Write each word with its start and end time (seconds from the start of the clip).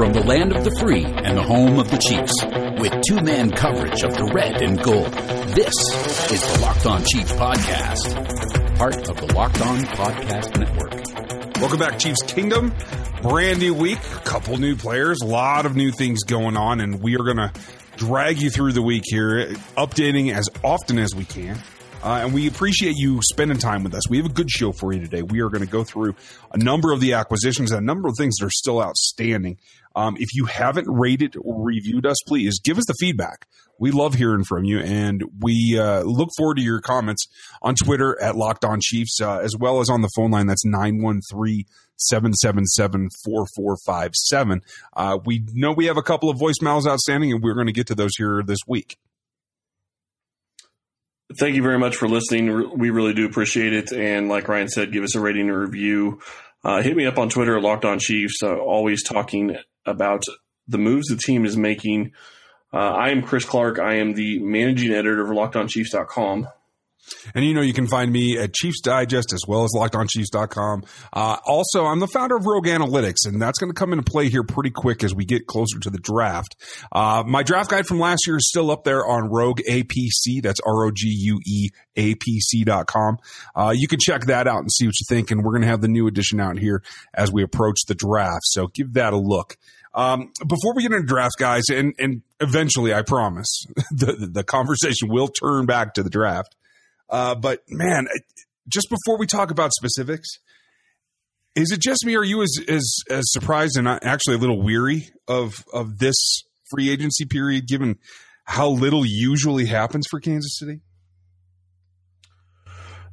From 0.00 0.14
the 0.14 0.24
land 0.24 0.56
of 0.56 0.64
the 0.64 0.74
free 0.80 1.04
and 1.04 1.36
the 1.36 1.42
home 1.42 1.78
of 1.78 1.90
the 1.90 1.98
Chiefs, 1.98 2.32
with 2.80 3.02
two 3.06 3.20
man 3.22 3.50
coverage 3.50 4.02
of 4.02 4.16
the 4.16 4.24
red 4.32 4.62
and 4.62 4.82
gold, 4.82 5.12
this 5.52 5.74
is 6.32 6.40
the 6.40 6.58
Locked 6.62 6.86
On 6.86 7.04
Chiefs 7.04 7.32
Podcast, 7.32 8.78
part 8.78 8.96
of 9.10 9.20
the 9.20 9.34
Locked 9.34 9.60
On 9.60 9.78
Podcast 9.80 10.58
Network. 10.58 11.58
Welcome 11.58 11.78
back, 11.78 11.98
Chiefs 11.98 12.22
Kingdom. 12.22 12.72
Brand 13.20 13.58
new 13.58 13.74
week, 13.74 13.98
a 13.98 14.20
couple 14.20 14.56
new 14.56 14.74
players, 14.74 15.18
a 15.20 15.26
lot 15.26 15.66
of 15.66 15.76
new 15.76 15.90
things 15.90 16.22
going 16.22 16.56
on, 16.56 16.80
and 16.80 17.02
we 17.02 17.16
are 17.16 17.22
going 17.22 17.36
to 17.36 17.52
drag 17.96 18.40
you 18.40 18.48
through 18.48 18.72
the 18.72 18.80
week 18.80 19.02
here, 19.04 19.48
updating 19.76 20.32
as 20.32 20.48
often 20.64 20.98
as 20.98 21.14
we 21.14 21.26
can. 21.26 21.58
Uh, 22.02 22.20
and 22.24 22.32
we 22.32 22.48
appreciate 22.48 22.96
you 22.96 23.20
spending 23.22 23.58
time 23.58 23.84
with 23.84 23.94
us. 23.94 24.08
We 24.08 24.16
have 24.16 24.24
a 24.24 24.32
good 24.32 24.50
show 24.50 24.72
for 24.72 24.92
you 24.92 25.00
today. 25.00 25.20
We 25.20 25.40
are 25.40 25.50
going 25.50 25.64
to 25.64 25.70
go 25.70 25.84
through 25.84 26.14
a 26.50 26.56
number 26.56 26.92
of 26.92 27.00
the 27.00 27.12
acquisitions 27.12 27.72
and 27.72 27.82
a 27.82 27.84
number 27.84 28.08
of 28.08 28.14
things 28.16 28.36
that 28.36 28.46
are 28.46 28.50
still 28.50 28.82
outstanding. 28.82 29.58
Um, 29.96 30.16
if 30.18 30.34
you 30.34 30.46
haven't 30.46 30.88
rated 30.88 31.36
or 31.40 31.64
reviewed 31.64 32.06
us, 32.06 32.16
please 32.26 32.60
give 32.60 32.78
us 32.78 32.86
the 32.86 32.94
feedback. 32.98 33.46
We 33.78 33.90
love 33.90 34.14
hearing 34.14 34.44
from 34.44 34.64
you, 34.64 34.78
and 34.78 35.24
we 35.40 35.78
uh, 35.78 36.02
look 36.02 36.28
forward 36.36 36.58
to 36.58 36.62
your 36.62 36.80
comments 36.80 37.26
on 37.62 37.74
Twitter 37.74 38.20
at 38.20 38.36
Locked 38.36 38.64
On 38.64 38.78
Chiefs, 38.80 39.20
uh, 39.20 39.38
as 39.38 39.56
well 39.56 39.80
as 39.80 39.88
on 39.88 40.02
the 40.02 40.10
phone 40.14 40.30
line. 40.30 40.46
That's 40.46 40.64
913 40.64 41.64
777 41.96 43.08
4457. 43.24 44.62
Uh, 44.94 45.18
we 45.24 45.44
know 45.54 45.72
we 45.72 45.86
have 45.86 45.96
a 45.96 46.02
couple 46.02 46.30
of 46.30 46.38
voicemails 46.38 46.86
outstanding, 46.86 47.32
and 47.32 47.42
we're 47.42 47.54
going 47.54 47.66
to 47.66 47.72
get 47.72 47.86
to 47.88 47.94
those 47.94 48.12
here 48.16 48.42
this 48.44 48.60
week. 48.66 48.96
Thank 51.38 51.54
you 51.54 51.62
very 51.62 51.78
much 51.78 51.96
for 51.96 52.08
listening. 52.08 52.76
We 52.76 52.90
really 52.90 53.14
do 53.14 53.24
appreciate 53.24 53.72
it. 53.72 53.92
And 53.92 54.28
like 54.28 54.48
Ryan 54.48 54.68
said, 54.68 54.92
give 54.92 55.04
us 55.04 55.14
a 55.14 55.20
rating 55.20 55.48
and 55.48 55.56
review. 55.56 56.20
Uh, 56.64 56.82
hit 56.82 56.96
me 56.96 57.06
up 57.06 57.18
on 57.18 57.28
Twitter, 57.28 57.56
at 57.56 57.62
Locked 57.62 57.84
On 57.84 57.98
Chiefs. 57.98 58.42
Uh, 58.42 58.56
always 58.56 59.04
talking 59.04 59.56
about 59.86 60.22
the 60.68 60.78
moves 60.78 61.08
the 61.08 61.16
team 61.16 61.44
is 61.44 61.56
making. 61.56 62.12
Uh, 62.72 62.76
I 62.76 63.10
am 63.10 63.22
Chris 63.22 63.44
Clark. 63.44 63.78
I 63.78 63.94
am 63.94 64.14
the 64.14 64.38
managing 64.38 64.92
editor 64.92 65.22
of 65.22 65.30
LockedOnChiefs.com. 65.30 66.48
And 67.34 67.44
you 67.44 67.54
know, 67.54 67.60
you 67.60 67.72
can 67.72 67.86
find 67.86 68.12
me 68.12 68.38
at 68.38 68.54
Chiefs 68.54 68.80
Digest 68.80 69.32
as 69.32 69.40
well 69.46 69.64
as 69.64 69.70
lockedonchiefs.com. 69.74 70.84
Uh, 71.12 71.36
also, 71.46 71.86
I'm 71.86 72.00
the 72.00 72.08
founder 72.08 72.36
of 72.36 72.46
Rogue 72.46 72.66
Analytics, 72.66 73.26
and 73.26 73.40
that's 73.40 73.58
going 73.58 73.70
to 73.70 73.78
come 73.78 73.92
into 73.92 74.04
play 74.04 74.28
here 74.28 74.42
pretty 74.42 74.70
quick 74.70 75.04
as 75.04 75.14
we 75.14 75.24
get 75.24 75.46
closer 75.46 75.78
to 75.80 75.90
the 75.90 75.98
draft. 75.98 76.56
Uh, 76.92 77.22
my 77.26 77.42
draft 77.42 77.70
guide 77.70 77.86
from 77.86 77.98
last 77.98 78.26
year 78.26 78.36
is 78.36 78.48
still 78.48 78.70
up 78.70 78.84
there 78.84 79.06
on 79.06 79.28
Rogue 79.30 79.60
APC. 79.68 80.42
That's 80.42 80.60
R 80.66 80.86
O 80.86 80.90
G 80.90 81.08
U 81.08 81.40
E 81.46 81.68
A 81.96 82.14
P 82.14 82.40
C.com. 82.40 83.18
Uh, 83.54 83.74
you 83.74 83.88
can 83.88 83.98
check 84.00 84.26
that 84.26 84.46
out 84.46 84.60
and 84.60 84.72
see 84.72 84.86
what 84.86 84.94
you 85.00 85.04
think. 85.08 85.30
And 85.30 85.42
we're 85.42 85.52
going 85.52 85.62
to 85.62 85.68
have 85.68 85.80
the 85.80 85.88
new 85.88 86.06
edition 86.06 86.40
out 86.40 86.58
here 86.58 86.82
as 87.14 87.32
we 87.32 87.42
approach 87.42 87.80
the 87.86 87.94
draft. 87.94 88.42
So 88.44 88.68
give 88.68 88.94
that 88.94 89.12
a 89.12 89.18
look. 89.18 89.56
Um, 89.92 90.32
before 90.46 90.74
we 90.74 90.82
get 90.82 90.92
into 90.92 91.06
draft, 91.06 91.34
guys, 91.38 91.64
and, 91.70 91.94
and 91.98 92.22
eventually, 92.38 92.94
I 92.94 93.02
promise, 93.02 93.64
the, 93.90 94.28
the 94.32 94.44
conversation 94.44 95.08
will 95.08 95.28
turn 95.28 95.66
back 95.66 95.94
to 95.94 96.02
the 96.02 96.10
draft. 96.10 96.54
Uh, 97.10 97.34
but 97.34 97.62
man, 97.68 98.06
just 98.68 98.88
before 98.88 99.18
we 99.18 99.26
talk 99.26 99.50
about 99.50 99.72
specifics, 99.72 100.28
is 101.54 101.72
it 101.72 101.80
just 101.80 102.04
me? 102.06 102.14
Or 102.14 102.20
are 102.20 102.24
you 102.24 102.42
as 102.42 102.56
as, 102.68 102.96
as 103.10 103.24
surprised 103.32 103.76
and 103.76 103.88
actually 103.88 104.36
a 104.36 104.38
little 104.38 104.62
weary 104.62 105.08
of 105.28 105.64
of 105.72 105.98
this 105.98 106.16
free 106.70 106.90
agency 106.90 107.24
period, 107.24 107.66
given 107.66 107.98
how 108.44 108.68
little 108.68 109.04
usually 109.04 109.66
happens 109.66 110.06
for 110.08 110.20
Kansas 110.20 110.58
City? 110.58 110.80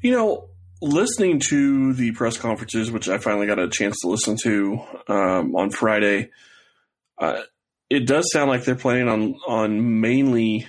You 0.02 0.12
know, 0.12 0.50
listening 0.82 1.42
to 1.50 1.94
the 1.94 2.12
press 2.12 2.38
conferences, 2.38 2.92
which 2.92 3.10
I 3.10 3.18
finally 3.18 3.48
got 3.48 3.60
a 3.60 3.68
chance 3.68 3.98
to 4.02 4.10
listen 4.10 4.38
to 4.44 4.80
um, 5.08 5.56
on 5.56 5.72
Friday, 5.72 6.30
uh, 7.18 7.42
it 7.90 8.06
does 8.06 8.32
sound 8.32 8.50
like 8.50 8.64
they're 8.64 8.76
planning 8.76 9.08
on 9.08 9.36
on 9.48 10.02
mainly 10.02 10.68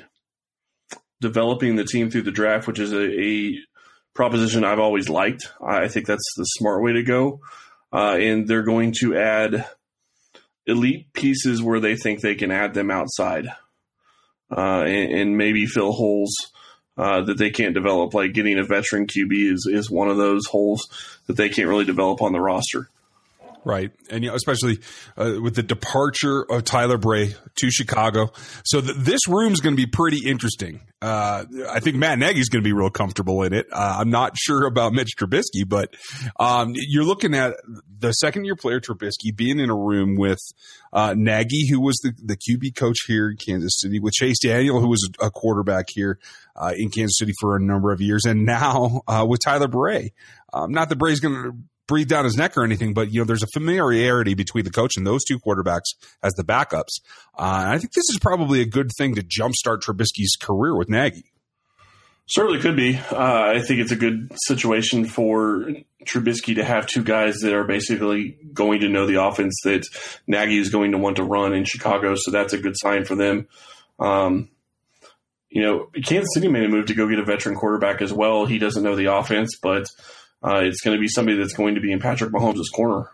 developing 1.20 1.77
the 1.77 1.84
team 1.84 2.11
through 2.11 2.23
the 2.23 2.30
draft, 2.30 2.67
which 2.67 2.79
is 2.79 2.92
a, 2.92 3.20
a 3.20 3.58
proposition 4.14 4.64
I've 4.64 4.79
always 4.79 5.08
liked. 5.08 5.52
I 5.64 5.89
think 5.89 6.06
that's 6.06 6.34
the 6.36 6.45
smart 6.45 6.83
way 6.83 6.92
to 6.92 7.02
go. 7.02 7.40
Uh, 7.92 8.17
and 8.20 8.46
they're 8.46 8.62
going 8.62 8.92
to 9.01 9.17
add 9.17 9.67
elite 10.67 11.12
pieces 11.14 11.62
where 11.62 11.80
they 11.80 11.96
think 11.96 12.20
they 12.20 12.34
can 12.34 12.51
add 12.51 12.74
them 12.74 12.90
outside 12.90 13.46
uh, 14.55 14.83
and, 14.83 15.12
and, 15.12 15.36
maybe 15.39 15.64
fill 15.64 15.92
holes 15.92 16.34
uh, 16.98 17.23
that 17.23 17.39
they 17.39 17.51
can't 17.51 17.74
develop. 17.74 18.12
Like 18.12 18.34
getting 18.34 18.58
a 18.58 18.64
veteran 18.64 19.07
QB 19.07 19.52
is, 19.52 19.68
is 19.70 19.90
one 19.90 20.08
of 20.08 20.18
those 20.18 20.46
holes 20.46 20.86
that 21.27 21.36
they 21.36 21.48
can't 21.48 21.68
really 21.68 21.84
develop 21.84 22.20
on 22.20 22.33
the 22.33 22.40
roster. 22.40 22.90
Right. 23.68 23.90
And 24.08 24.24
you 24.24 24.30
know, 24.30 24.34
especially 24.34 24.79
uh, 25.18 25.34
with 25.42 25.55
the 25.55 25.62
departure 25.62 26.42
of 26.51 26.64
Tyler 26.64 26.96
Bray 26.96 27.34
to 27.58 27.70
Chicago. 27.70 28.33
So 28.64 28.80
th- 28.80 28.96
this 28.96 29.29
room's 29.29 29.61
going 29.61 29.77
to 29.77 29.77
be 29.77 29.86
pretty 29.86 30.27
interesting. 30.27 30.80
Uh, 31.02 31.45
I 31.68 31.80
think 31.80 31.96
Matt 31.96 32.18
Nagy's 32.18 32.48
going 32.48 32.64
to 32.64 32.67
be 32.67 32.73
real 32.73 32.89
comfortable 32.89 33.42
in 33.42 33.52
it. 33.52 33.67
Uh, 33.70 33.98
I'm 34.01 34.08
not 34.08 34.39
sure 34.39 34.67
about 34.67 34.95
Mitch 34.95 35.11
Trubisky, 35.18 35.68
but 35.68 35.95
um, 36.40 36.73
you're 36.74 37.05
looking 37.05 37.34
at 37.34 37.57
the 37.98 38.12
second 38.12 38.46
year 38.46 38.57
player 38.57 38.80
Trubisky 38.80 39.36
being 39.36 39.61
in 39.61 39.68
a 39.68 39.77
room 39.77 40.17
with 40.17 40.40
uh, 40.95 41.12
Nagy, 41.14 41.68
who 41.70 41.78
was 41.78 41.98
the, 41.98 42.14
the 42.24 42.39
QB 42.39 42.74
coach 42.74 42.96
here 43.07 43.28
in 43.28 43.36
Kansas 43.36 43.78
City, 43.78 44.01
with 44.01 44.14
Chase 44.14 44.39
Daniel, 44.42 44.80
who 44.80 44.89
was 44.89 45.07
a 45.20 45.30
quarterback 45.30 45.89
here 45.90 46.18
uh, 46.57 46.73
in 46.74 46.89
Kansas 46.89 47.18
City 47.18 47.34
for 47.39 47.55
a 47.55 47.61
number 47.61 47.92
of 47.92 48.01
years, 48.01 48.24
and 48.24 48.46
now 48.46 49.02
uh, 49.07 49.27
with 49.28 49.40
Tyler 49.45 49.68
Bray. 49.68 50.14
Um, 50.55 50.73
not 50.73 50.89
that 50.89 50.96
Bray's 50.96 51.20
going 51.20 51.34
to 51.34 51.52
breathe 51.89 52.09
down 52.09 52.25
his 52.25 52.37
neck 52.37 52.57
or 52.57 52.63
anything, 52.63 52.95
but 52.95 53.13
you 53.13 53.21
know, 53.21 53.25
there's 53.25 53.43
a 53.43 53.49
familiarity 53.53 54.35
between 54.35 54.65
the 54.65 54.71
coach 54.71 54.97
and 54.97 55.07
those 55.07 55.25
two 55.25 55.41
quarterbacks 55.41 55.95
as 56.23 56.35
the 56.35 56.45
backups. 56.45 57.01
Uh, 57.37 57.63
and 57.65 57.71
I 57.71 57.79
think 57.79 57.93
this 57.93 58.09
is 58.11 58.19
probably 58.21 58.61
a 58.61 58.67
good 58.67 58.93
thing 58.97 59.17
to 59.17 59.23
jumpstart 59.23 59.81
Trubisky's 59.81 60.37
career 60.41 60.77
with 60.77 60.89
Nagy. 60.89 61.33
Certainly 62.27 62.61
could 62.61 62.77
be. 62.77 62.97
Uh, 62.97 63.55
I 63.57 63.61
think 63.61 63.81
it's 63.81 63.91
a 63.91 63.97
good 63.97 64.31
situation 64.45 65.07
for 65.07 65.71
Trubisky 66.05 66.57
to 66.57 66.65
have 66.65 66.87
two 66.87 67.03
guys 67.03 67.39
that 67.39 67.55
are 67.55 67.65
basically 67.65 68.37
going 68.53 68.81
to 68.81 68.89
know 68.91 69.07
the 69.07 69.23
offense 69.23 69.59
that 69.65 69.87
Nagy 70.27 70.59
is 70.59 70.69
going 70.69 70.93
to 70.93 70.99
want 70.99 71.17
to 71.17 71.25
run 71.25 71.55
in 71.55 71.65
Chicago. 71.65 72.15
So 72.17 72.31
that's 72.31 72.53
a 72.53 72.59
good 72.59 72.75
sign 72.77 73.07
for 73.07 73.15
them. 73.15 73.49
Um, 73.99 74.51
you 75.49 75.63
know, 75.63 75.89
Kansas 76.05 76.35
City 76.35 76.49
made 76.49 76.65
a 76.65 76.69
move 76.69 76.87
to 76.87 76.95
go 76.95 77.09
get 77.09 77.19
a 77.19 77.25
veteran 77.25 77.57
quarterback 77.57 78.03
as 78.03 78.13
well. 78.13 78.45
He 78.45 78.59
doesn't 78.59 78.83
know 78.83 78.95
the 78.95 79.15
offense, 79.15 79.57
but 79.63 79.87
uh, 80.43 80.61
it's 80.65 80.81
going 80.81 80.97
to 80.97 81.01
be 81.01 81.09
somebody 81.09 81.37
that's 81.37 81.53
going 81.53 81.75
to 81.75 81.81
be 81.81 81.93
in 81.93 82.01
Patrick 82.01 82.33
Mahomes' 82.33 82.71
corner. 82.75 83.11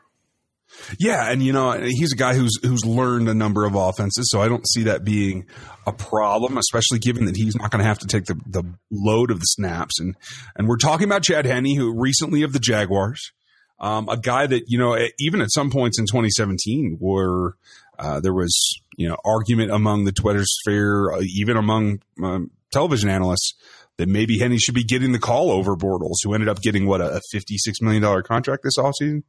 Yeah, 0.99 1.31
and 1.31 1.43
you 1.43 1.53
know 1.53 1.73
he's 1.73 2.12
a 2.12 2.17
guy 2.17 2.35
who's 2.35 2.59
who's 2.62 2.85
learned 2.85 3.29
a 3.29 3.35
number 3.35 3.65
of 3.65 3.75
offenses, 3.75 4.29
so 4.31 4.41
I 4.41 4.49
don't 4.49 4.67
see 4.69 4.85
that 4.85 5.05
being 5.05 5.47
a 5.87 5.93
problem, 5.93 6.59
especially 6.59 6.99
given 6.99 7.27
that 7.27 7.37
he's 7.37 7.55
not 7.55 7.71
going 7.71 7.81
to 7.81 7.87
have 7.87 7.99
to 8.01 8.07
take 8.07 8.25
the, 8.25 8.35
the 8.47 8.65
load 8.91 9.31
of 9.31 9.39
the 9.39 9.45
snaps. 9.45 10.01
And 10.01 10.17
and 10.57 10.67
we're 10.67 10.79
talking 10.79 11.05
about 11.05 11.23
Chad 11.23 11.47
Henne, 11.47 11.77
who 11.77 11.93
recently 11.99 12.43
of 12.43 12.53
the 12.53 12.59
Jaguars, 12.59 13.33
um, 13.79 14.09
a 14.09 14.17
guy 14.17 14.47
that 14.47 14.65
you 14.67 14.79
know 14.79 14.99
even 15.19 15.41
at 15.41 15.53
some 15.53 15.71
points 15.71 15.99
in 15.99 16.06
2017 16.06 16.97
where 16.99 17.53
uh, 17.99 18.21
there 18.21 18.35
was 18.35 18.56
you 18.97 19.09
know 19.09 19.17
argument 19.25 19.71
among 19.71 20.05
the 20.05 20.12
Twitter 20.12 20.45
sphere, 20.45 21.12
uh, 21.12 21.23
even 21.23 21.56
among 21.56 22.01
um, 22.23 22.51
television 22.73 23.09
analysts 23.09 23.55
that 23.99 24.09
maybe 24.09 24.38
Henne 24.38 24.59
should 24.59 24.75
be 24.75 24.84
getting 24.84 25.12
the 25.12 25.19
call 25.19 25.50
over 25.50 25.77
Bortles, 25.77 26.16
who 26.22 26.34
ended 26.34 26.49
up 26.49 26.60
getting 26.60 26.87
what 26.87 27.00
a 27.00 27.21
$56 27.34 27.56
million 27.81 28.22
contract 28.22 28.62
this 28.65 28.78
offseason. 28.78 29.22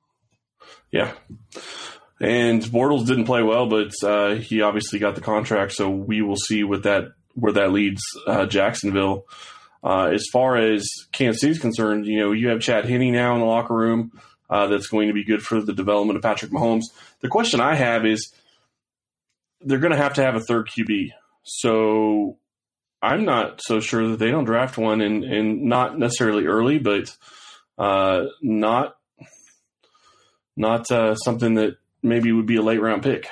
Yeah. 0.91 1.13
And 2.19 2.63
Bortles 2.63 3.05
didn't 3.05 3.25
play 3.25 3.43
well, 3.43 3.67
but 3.67 3.91
uh, 4.03 4.35
he 4.35 4.61
obviously 4.61 4.99
got 4.99 5.15
the 5.15 5.21
contract. 5.21 5.73
So 5.73 5.89
we 5.89 6.21
will 6.21 6.37
see 6.37 6.63
what 6.63 6.83
that 6.83 7.09
where 7.33 7.53
that 7.53 7.71
leads 7.71 8.01
uh, 8.25 8.45
Jacksonville. 8.45 9.25
Uh, 9.83 10.09
as 10.13 10.25
far 10.31 10.55
as 10.55 10.87
Kansas 11.11 11.41
City's 11.41 11.59
concerned, 11.59 12.07
you 12.07 12.19
know, 12.19 12.31
you 12.31 12.47
have 12.47 12.61
Chad 12.61 12.85
Henne 12.85 13.11
now 13.11 13.33
in 13.35 13.41
the 13.41 13.45
locker 13.45 13.75
room. 13.75 14.19
Uh, 14.49 14.67
that's 14.67 14.87
going 14.87 15.07
to 15.09 15.13
be 15.13 15.23
good 15.23 15.41
for 15.41 15.61
the 15.61 15.73
development 15.73 16.17
of 16.17 16.23
Patrick 16.23 16.51
Mahomes. 16.51 16.83
The 17.21 17.27
question 17.27 17.59
I 17.59 17.75
have 17.75 18.05
is 18.05 18.31
they're 19.61 19.79
going 19.79 19.91
to 19.91 19.97
have 19.97 20.13
to 20.13 20.23
have 20.23 20.35
a 20.35 20.39
third 20.39 20.69
QB. 20.69 21.09
So 21.43 22.37
I'm 23.05 23.23
not 23.23 23.61
so 23.63 23.79
sure 23.79 24.09
that 24.09 24.19
they 24.19 24.31
don't 24.31 24.45
draft 24.45 24.77
one, 24.77 25.01
and 25.01 25.23
and 25.23 25.63
not 25.63 25.97
necessarily 25.99 26.45
early, 26.45 26.79
but 26.79 27.15
uh, 27.77 28.25
not 28.41 28.95
not 30.57 30.89
uh, 30.91 31.15
something 31.15 31.55
that 31.55 31.77
maybe 32.01 32.31
would 32.31 32.47
be 32.47 32.55
a 32.55 32.61
late 32.61 32.81
round 32.81 33.03
pick. 33.03 33.27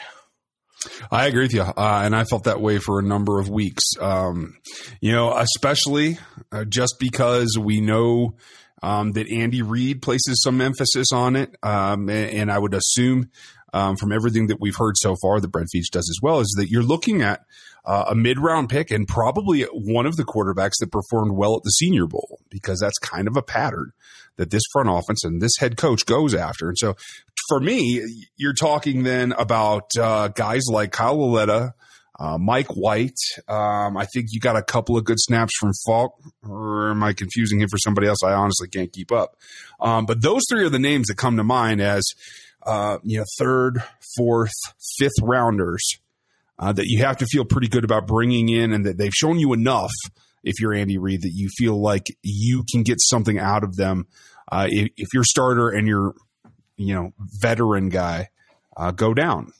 I 1.09 1.27
agree 1.27 1.43
with 1.43 1.53
you, 1.53 1.61
uh, 1.61 2.01
and 2.03 2.15
I 2.15 2.25
felt 2.25 2.43
that 2.43 2.61
way 2.61 2.77
for 2.77 2.99
a 2.99 3.03
number 3.03 3.39
of 3.39 3.49
weeks. 3.49 3.83
Um, 3.99 4.57
you 5.01 5.11
know, 5.11 5.35
especially 5.35 6.19
uh, 6.51 6.65
just 6.65 6.97
because 6.99 7.57
we 7.59 7.81
know 7.81 8.35
um, 8.83 9.13
that 9.13 9.31
Andy 9.31 9.61
Reid 9.61 10.01
places 10.01 10.41
some 10.43 10.61
emphasis 10.61 11.07
on 11.13 11.35
it, 11.35 11.55
um, 11.63 12.09
and, 12.09 12.29
and, 12.31 12.51
I 12.51 12.59
would 12.59 12.73
assume 12.73 13.31
um, 13.71 13.95
from 13.95 14.11
everything 14.11 14.47
that 14.47 14.59
we've 14.59 14.75
heard 14.75 14.97
so 14.97 15.15
far 15.21 15.39
that 15.39 15.47
Brett 15.47 15.67
Veach 15.73 15.89
does 15.89 16.09
as 16.09 16.19
well 16.21 16.41
is 16.41 16.53
that 16.57 16.69
you're 16.69 16.83
looking 16.83 17.21
at 17.21 17.45
uh, 17.85 18.06
a 18.09 18.15
mid 18.15 18.39
round 18.39 18.69
pick 18.69 18.91
and 18.91 19.07
probably 19.07 19.63
one 19.63 20.06
of 20.06 20.15
the 20.15 20.24
quarterbacks 20.24 20.74
that 20.80 20.91
performed 20.91 21.33
well 21.35 21.56
at 21.56 21.63
the 21.63 21.69
Senior 21.69 22.07
Bowl 22.07 22.39
because 22.50 22.80
that's 22.80 22.97
kind 23.00 23.27
of 23.27 23.35
a 23.35 23.41
pattern 23.41 23.91
that 24.38 24.50
this 24.50 24.63
front 24.71 24.89
office 24.89 25.24
and 25.24 25.41
this 25.41 25.51
head 25.59 25.77
coach 25.77 26.06
goes 26.06 26.33
after. 26.33 26.69
And 26.69 26.77
so 26.77 26.95
for 27.47 27.59
me, 27.59 28.03
you're 28.38 28.53
talking 28.53 29.03
then 29.03 29.31
about 29.33 29.95
uh, 30.00 30.30
guys 30.30 30.63
like 30.69 30.91
Kyle 30.91 31.18
Lauletta, 31.18 31.74
uh, 32.19 32.38
Mike 32.38 32.69
White. 32.69 33.18
Um, 33.47 33.97
I 33.97 34.06
think 34.13 34.27
you 34.31 34.39
got 34.39 34.56
a 34.56 34.63
couple 34.63 34.97
of 34.97 35.03
good 35.03 35.19
snaps 35.19 35.53
from 35.59 35.71
Falk, 35.85 36.19
or 36.47 36.91
am 36.91 37.03
I 37.03 37.13
confusing 37.13 37.59
him 37.59 37.69
for 37.69 37.77
somebody 37.77 38.07
else? 38.07 38.24
I 38.24 38.33
honestly 38.33 38.69
can't 38.69 38.91
keep 38.91 39.12
up. 39.12 39.35
Um, 39.80 40.06
but 40.06 40.21
those 40.21 40.41
three 40.50 40.63
are 40.63 40.69
the 40.69 40.80
names 40.80 41.07
that 41.07 41.18
come 41.18 41.38
to 41.38 41.44
mind 41.44 41.81
as 41.81 42.03
uh, 42.65 43.00
you 43.03 43.18
know 43.18 43.25
third, 43.38 43.83
fourth, 44.15 44.53
fifth 44.97 45.21
rounders 45.21 45.83
uh, 46.63 46.71
that 46.71 46.86
you 46.86 47.04
have 47.04 47.18
to 47.18 47.25
feel 47.25 47.44
pretty 47.44 47.68
good 47.68 47.83
about 47.83 48.07
bringing 48.07 48.48
in, 48.48 48.71
and 48.71 48.86
that 48.86 48.98
they've 48.98 49.13
shown 49.13 49.38
you 49.38 49.51
enough. 49.51 49.92
If 50.44 50.62
you're 50.62 50.74
Andy 50.74 50.98
Reid, 50.98 51.24
that 51.24 51.31
you 51.33 51.50
feel 51.57 51.81
like 51.81 52.07
you 52.21 52.63
can 52.71 52.83
get 52.83 52.98
something 53.01 53.38
out 53.38 53.63
of 53.63 53.75
them. 53.75 54.07
Uh, 54.50 54.68
if, 54.69 54.89
if 54.95 55.13
your 55.13 55.25
starter 55.25 55.69
and 55.69 55.88
your 55.88 56.13
you 56.77 56.95
know 56.95 57.13
veteran 57.42 57.89
guy 57.89 58.30
uh, 58.77 58.92
go 58.92 59.13
down. 59.13 59.51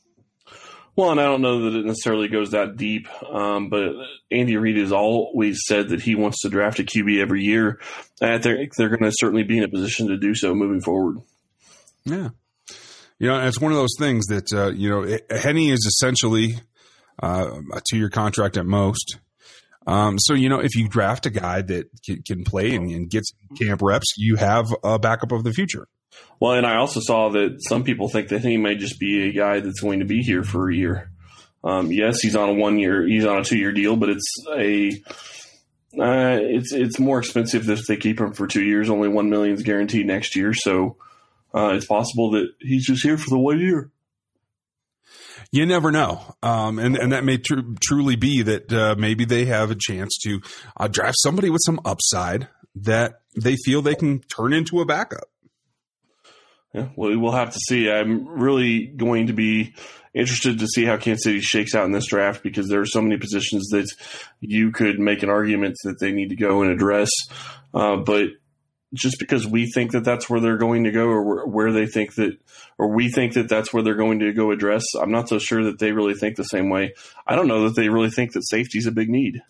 Well, 0.96 1.12
and 1.12 1.20
I 1.20 1.24
don't 1.24 1.42
know 1.42 1.64
that 1.64 1.78
it 1.78 1.86
necessarily 1.86 2.28
goes 2.28 2.52
that 2.52 2.78
deep, 2.78 3.08
um, 3.30 3.70
but 3.70 3.90
Andy 4.32 4.56
Reid 4.56 4.78
has 4.78 4.92
always 4.92 5.60
said 5.66 5.90
that 5.90 6.02
he 6.02 6.16
wants 6.16 6.42
to 6.42 6.50
draft 6.50 6.80
a 6.80 6.84
QB 6.84 7.20
every 7.20 7.44
year. 7.44 7.82
I 8.22 8.38
think 8.38 8.76
they're 8.76 8.90
going 8.90 9.04
to 9.04 9.12
certainly 9.12 9.44
be 9.44 9.58
in 9.58 9.64
a 9.64 9.70
position 9.70 10.08
to 10.08 10.18
do 10.18 10.36
so 10.36 10.54
moving 10.54 10.82
forward. 10.82 11.18
Yeah, 12.06 12.30
you 13.20 13.28
know, 13.28 13.46
it's 13.46 13.60
one 13.60 13.74
of 13.74 13.78
those 13.78 13.96
things 14.00 14.28
that 14.28 14.54
uh, 14.54 14.72
you 14.72 14.90
know 14.90 15.18
Henne 15.30 15.70
is 15.70 15.86
essentially 15.86 16.56
uh, 17.22 17.60
a 17.74 17.82
two-year 17.90 18.10
contract 18.10 18.58
at 18.58 18.66
most. 18.66 19.20
Um, 19.86 20.18
so 20.18 20.34
you 20.34 20.50
know, 20.50 20.60
if 20.60 20.76
you 20.76 20.88
draft 20.88 21.26
a 21.26 21.30
guy 21.30 21.62
that 21.62 21.90
can, 22.06 22.22
can 22.24 22.44
play 22.44 22.76
and, 22.76 22.90
and 22.90 23.10
gets 23.10 23.34
camp 23.60 23.82
reps, 23.82 24.14
you 24.18 24.38
have 24.38 24.74
a 24.84 24.98
backup 24.98 25.32
of 25.32 25.44
the 25.44 25.52
future. 25.52 25.88
Well, 26.40 26.54
and 26.54 26.66
I 26.66 26.78
also 26.78 27.00
saw 27.02 27.30
that 27.30 27.58
some 27.68 27.84
people 27.84 28.08
think 28.08 28.30
that 28.30 28.44
he 28.44 28.58
may 28.58 28.76
just 28.76 29.00
be 29.00 29.28
a 29.28 29.34
guy 29.34 29.60
that's 29.60 29.82
going 29.82 30.00
to 30.00 30.06
be 30.06 30.22
here 30.22 30.44
for 30.44 30.70
a 30.70 30.76
year. 30.76 31.12
Um, 31.64 31.92
yes, 31.92 32.20
he's 32.22 32.36
on 32.36 32.50
a 32.50 32.54
one 32.54 32.78
year, 32.78 33.06
he's 33.06 33.26
on 33.26 33.40
a 33.40 33.44
two 33.44 33.58
year 33.58 33.72
deal, 33.72 33.96
but 33.96 34.10
it's 34.10 34.34
a 34.52 34.92
uh, 36.00 36.40
it's 36.42 36.74
it's 36.74 37.00
more 37.00 37.20
expensive 37.20 37.70
if 37.70 37.86
they 37.86 37.98
keep 37.98 38.20
him 38.20 38.34
for 38.34 38.48
two 38.48 38.64
years. 38.64 38.90
Only 38.90 39.10
one 39.10 39.30
million 39.30 39.56
is 39.56 39.64
guaranteed 39.64 40.08
next 40.08 40.36
year, 40.36 40.54
so 40.54 40.98
uh, 41.54 41.74
it's 41.76 41.86
possible 41.86 42.32
that 42.32 42.48
he's 42.60 42.86
just 42.86 43.04
here 43.04 43.18
for 43.18 43.30
the 43.30 43.38
one 43.38 43.60
year. 43.60 43.92
You 45.54 45.68
never 45.68 45.92
know, 45.92 46.34
um, 46.42 46.80
and 46.80 46.98
and 46.98 47.12
that 47.12 47.24
may 47.24 47.38
tr- 47.38 47.60
truly 47.80 48.16
be 48.16 48.42
that 48.42 48.74
uh, 48.74 48.96
maybe 48.98 49.24
they 49.24 49.46
have 49.46 49.70
a 49.70 49.76
chance 49.80 50.18
to 50.24 50.42
uh, 50.76 50.88
draft 50.88 51.18
somebody 51.20 51.52
with 51.52 51.62
some 51.64 51.80
upside 51.86 52.48
that 52.74 53.22
they 53.40 53.56
feel 53.58 53.84
they 53.84 53.94
can 53.94 54.22
turn 54.22 54.52
into 54.52 54.82
a 54.82 54.86
backup. 54.86 55.30
Yeah, 56.74 56.88
well, 56.96 57.16
we'll 57.20 57.34
have 57.34 57.54
to 57.54 57.60
see. 57.68 57.88
I'm 57.88 58.28
really 58.28 58.88
going 58.88 59.28
to 59.28 59.34
be 59.34 59.76
interested 60.16 60.58
to 60.58 60.66
see 60.66 60.86
how 60.86 60.98
Kansas 60.98 61.24
City 61.24 61.40
shakes 61.40 61.76
out 61.76 61.86
in 61.86 61.92
this 61.92 62.08
draft 62.08 62.42
because 62.42 62.68
there 62.68 62.82
are 62.82 62.88
so 62.88 63.04
many 63.04 63.18
positions 63.18 63.68
that 63.70 63.88
you 64.40 64.72
could 64.72 65.00
make 65.00 65.22
an 65.22 65.30
argument 65.30 65.76
that 65.84 66.00
they 66.00 66.12
need 66.12 66.30
to 66.30 66.36
go 66.36 66.64
and 66.64 66.72
address. 66.72 67.12
Uh, 67.76 67.98
but 67.98 68.30
just 68.94 69.18
because 69.20 69.48
we 69.48 69.70
think 69.72 69.92
that 69.92 70.04
that's 70.04 70.30
where 70.30 70.40
they're 70.40 70.58
going 70.58 70.84
to 70.84 70.92
go 70.92 71.08
or 71.08 71.48
where 71.48 71.72
they 71.72 71.86
think 71.86 72.16
that, 72.16 72.38
or 72.78 72.94
we 72.94 73.10
think 73.10 73.34
that 73.34 73.50
that's 73.50 73.74
where 73.74 73.84
they're 73.84 73.96
going 73.96 74.20
to 74.20 74.34
go 74.34 74.52
address, 74.52 74.84
I'm 75.00 75.12
not 75.12 75.30
so 75.30 75.40
sure 75.40 75.64
that 75.66 75.80
they 75.80 75.92
really 75.92 76.14
think 76.14 76.36
the 76.36 76.44
same 76.44 76.70
way. 76.70 76.94
I 77.28 77.36
don't 77.36 77.48
know 77.48 77.68
that 77.68 77.76
they 77.76 77.90
really 77.90 78.12
think 78.12 78.34
that 78.34 78.48
safety 78.48 78.78
is 78.78 78.86
a 78.86 78.92
big 78.92 79.10
need. 79.10 79.42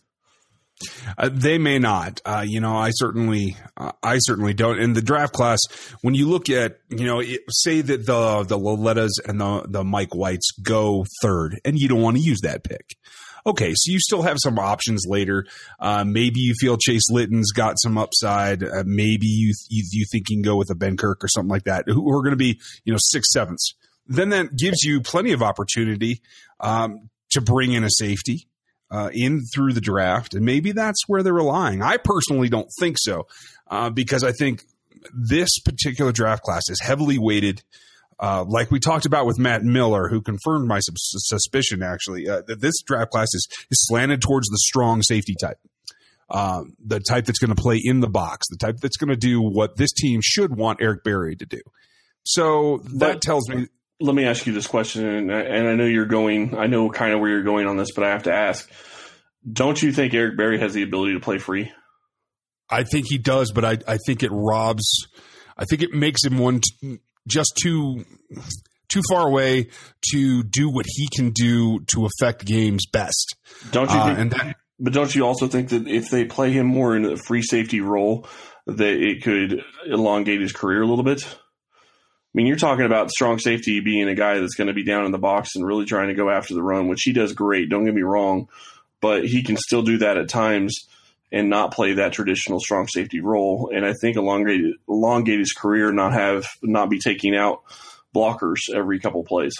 Uh, 1.17 1.29
they 1.31 1.57
may 1.57 1.79
not. 1.79 2.19
Uh, 2.25 2.43
you 2.45 2.59
know, 2.59 2.75
I 2.75 2.89
certainly, 2.93 3.55
uh, 3.77 3.91
I 4.01 4.17
certainly 4.19 4.53
don't. 4.53 4.79
In 4.79 4.93
the 4.93 5.01
draft 5.01 5.33
class, 5.33 5.59
when 6.01 6.13
you 6.13 6.27
look 6.27 6.49
at, 6.49 6.79
you 6.89 7.05
know, 7.05 7.19
it, 7.19 7.41
say 7.49 7.81
that 7.81 8.05
the 8.05 8.43
the 8.43 8.57
Laulettas 8.57 9.11
and 9.25 9.39
the 9.39 9.65
the 9.67 9.83
Mike 9.83 10.15
Whites 10.15 10.51
go 10.61 11.05
third, 11.21 11.59
and 11.63 11.77
you 11.77 11.87
don't 11.87 12.01
want 12.01 12.17
to 12.17 12.23
use 12.23 12.41
that 12.41 12.63
pick. 12.63 12.97
Okay, 13.45 13.73
so 13.75 13.91
you 13.91 13.99
still 13.99 14.21
have 14.21 14.37
some 14.41 14.57
options 14.57 15.03
later. 15.05 15.45
Uh, 15.79 16.05
maybe 16.05 16.39
you 16.39 16.53
feel 16.59 16.77
Chase 16.77 17.09
Litton's 17.09 17.51
got 17.51 17.75
some 17.79 17.97
upside. 17.97 18.63
Uh, 18.63 18.83
maybe 18.85 19.27
you, 19.27 19.53
you, 19.69 19.83
you 19.91 20.05
think 20.09 20.29
you 20.29 20.37
can 20.37 20.43
go 20.43 20.55
with 20.55 20.69
a 20.69 20.75
Benkert 20.75 21.21
or 21.21 21.27
something 21.27 21.49
like 21.49 21.65
that, 21.65 21.83
who 21.87 22.09
are 22.09 22.21
going 22.21 22.31
to 22.31 22.37
be 22.37 22.59
you 22.85 22.93
know 22.93 22.99
six 23.01 23.31
sevenths. 23.31 23.73
Then 24.07 24.29
that 24.29 24.55
gives 24.55 24.83
you 24.83 25.01
plenty 25.01 25.33
of 25.33 25.41
opportunity 25.41 26.21
um, 26.59 27.09
to 27.31 27.41
bring 27.41 27.73
in 27.73 27.83
a 27.83 27.89
safety 27.89 28.47
uh, 28.89 29.09
in 29.13 29.41
through 29.53 29.73
the 29.73 29.81
draft, 29.81 30.33
and 30.33 30.45
maybe 30.45 30.71
that's 30.71 31.03
where 31.07 31.23
they're 31.23 31.33
relying. 31.33 31.81
I 31.81 31.97
personally 31.97 32.47
don't 32.47 32.69
think 32.79 32.97
so, 32.99 33.27
uh, 33.69 33.89
because 33.89 34.23
I 34.23 34.31
think 34.31 34.63
this 35.13 35.59
particular 35.59 36.11
draft 36.11 36.43
class 36.43 36.63
is 36.69 36.79
heavily 36.81 37.17
weighted. 37.17 37.63
Uh, 38.19 38.45
like 38.47 38.71
we 38.71 38.79
talked 38.79 39.05
about 39.05 39.25
with 39.25 39.39
Matt 39.39 39.63
Miller, 39.63 40.07
who 40.09 40.21
confirmed 40.21 40.67
my 40.67 40.79
suspicion 40.79 41.83
actually 41.83 42.27
uh, 42.27 42.41
that 42.47 42.61
this 42.61 42.81
draft 42.85 43.11
class 43.11 43.33
is, 43.33 43.47
is 43.71 43.85
slanted 43.87 44.21
towards 44.21 44.47
the 44.49 44.57
strong 44.57 45.01
safety 45.01 45.35
type. 45.39 45.57
Um, 46.29 46.73
the 46.83 46.99
type 46.99 47.25
that's 47.25 47.39
going 47.39 47.53
to 47.53 47.61
play 47.61 47.79
in 47.83 47.99
the 47.99 48.09
box, 48.09 48.47
the 48.49 48.57
type 48.57 48.77
that's 48.77 48.97
going 48.97 49.09
to 49.09 49.15
do 49.15 49.41
what 49.41 49.75
this 49.77 49.91
team 49.91 50.21
should 50.23 50.55
want 50.55 50.81
Eric 50.81 51.03
Berry 51.03 51.35
to 51.35 51.45
do. 51.45 51.59
So 52.23 52.77
that 52.95 53.13
but, 53.13 53.21
tells 53.21 53.49
me 53.49 53.67
let 53.99 54.15
me 54.15 54.25
ask 54.25 54.45
you 54.45 54.53
this 54.53 54.67
question, 54.67 55.05
and, 55.05 55.31
and 55.31 55.67
I 55.67 55.75
know 55.75 55.85
you're 55.85 56.05
going, 56.05 56.57
I 56.57 56.67
know 56.67 56.89
kind 56.89 57.13
of 57.13 57.19
where 57.19 57.29
you're 57.29 57.43
going 57.43 57.67
on 57.67 57.77
this, 57.77 57.91
but 57.93 58.03
I 58.03 58.09
have 58.09 58.23
to 58.23 58.33
ask: 58.33 58.69
Don't 59.49 59.81
you 59.81 59.93
think 59.93 60.13
Eric 60.13 60.37
Berry 60.37 60.59
has 60.59 60.73
the 60.73 60.83
ability 60.83 61.13
to 61.13 61.19
play 61.19 61.37
free? 61.37 61.71
I 62.69 62.83
think 62.83 63.07
he 63.07 63.17
does, 63.17 63.51
but 63.51 63.63
I, 63.63 63.77
I 63.87 63.97
think 64.05 64.23
it 64.23 64.31
robs. 64.31 65.07
I 65.57 65.65
think 65.65 65.83
it 65.83 65.93
makes 65.93 66.23
him 66.25 66.37
one 66.37 66.61
t- 66.61 66.99
just 67.27 67.53
too 67.61 68.03
too 68.93 69.01
far 69.09 69.27
away 69.27 69.69
to 70.11 70.43
do 70.43 70.69
what 70.69 70.85
he 70.87 71.07
can 71.15 71.31
do 71.31 71.79
to 71.93 72.05
affect 72.05 72.45
games 72.45 72.85
best. 72.91 73.35
Don't 73.71 73.89
you? 73.89 73.97
Uh, 73.97 74.05
think, 74.05 74.19
and 74.19 74.31
that, 74.31 74.55
but 74.79 74.93
don't 74.93 75.13
you 75.13 75.25
also 75.25 75.47
think 75.47 75.69
that 75.69 75.87
if 75.87 76.09
they 76.09 76.25
play 76.25 76.51
him 76.51 76.67
more 76.67 76.95
in 76.95 77.05
a 77.05 77.17
free 77.17 77.41
safety 77.41 77.81
role, 77.81 78.27
that 78.67 79.01
it 79.01 79.23
could 79.23 79.63
elongate 79.85 80.41
his 80.41 80.51
career 80.51 80.81
a 80.81 80.87
little 80.87 81.03
bit? 81.03 81.23
I 81.25 82.35
mean, 82.35 82.47
you're 82.47 82.57
talking 82.57 82.85
about 82.85 83.11
strong 83.11 83.37
safety 83.37 83.79
being 83.79 84.09
a 84.09 84.15
guy 84.15 84.39
that's 84.39 84.55
going 84.55 84.67
to 84.67 84.73
be 84.73 84.83
down 84.83 85.05
in 85.05 85.11
the 85.11 85.19
box 85.19 85.51
and 85.55 85.65
really 85.65 85.85
trying 85.85 86.07
to 86.07 86.15
go 86.15 86.29
after 86.31 86.55
the 86.55 86.63
run, 86.63 86.87
which 86.87 87.01
he 87.03 87.13
does 87.13 87.33
great. 87.33 87.69
Don't 87.69 87.85
get 87.85 87.93
me 87.93 88.01
wrong, 88.01 88.47
but 89.01 89.25
he 89.25 89.43
can 89.43 89.55
still 89.57 89.83
do 89.83 89.99
that 89.99 90.17
at 90.17 90.29
times 90.29 90.87
and 91.33 91.49
not 91.49 91.73
play 91.73 91.93
that 91.93 92.13
traditional 92.13 92.59
strong 92.59 92.87
safety 92.87 93.19
role. 93.19 93.71
And 93.73 93.83
I 93.83 93.93
think 93.93 94.15
elongate 94.15 94.61
elongate 94.87 95.39
his 95.39 95.51
career, 95.51 95.91
not 95.91 96.13
have 96.13 96.45
not 96.61 96.89
be 96.89 96.99
taking 96.99 97.35
out 97.35 97.63
blockers 98.15 98.59
every 98.73 98.99
couple 98.99 99.23
plays. 99.23 99.55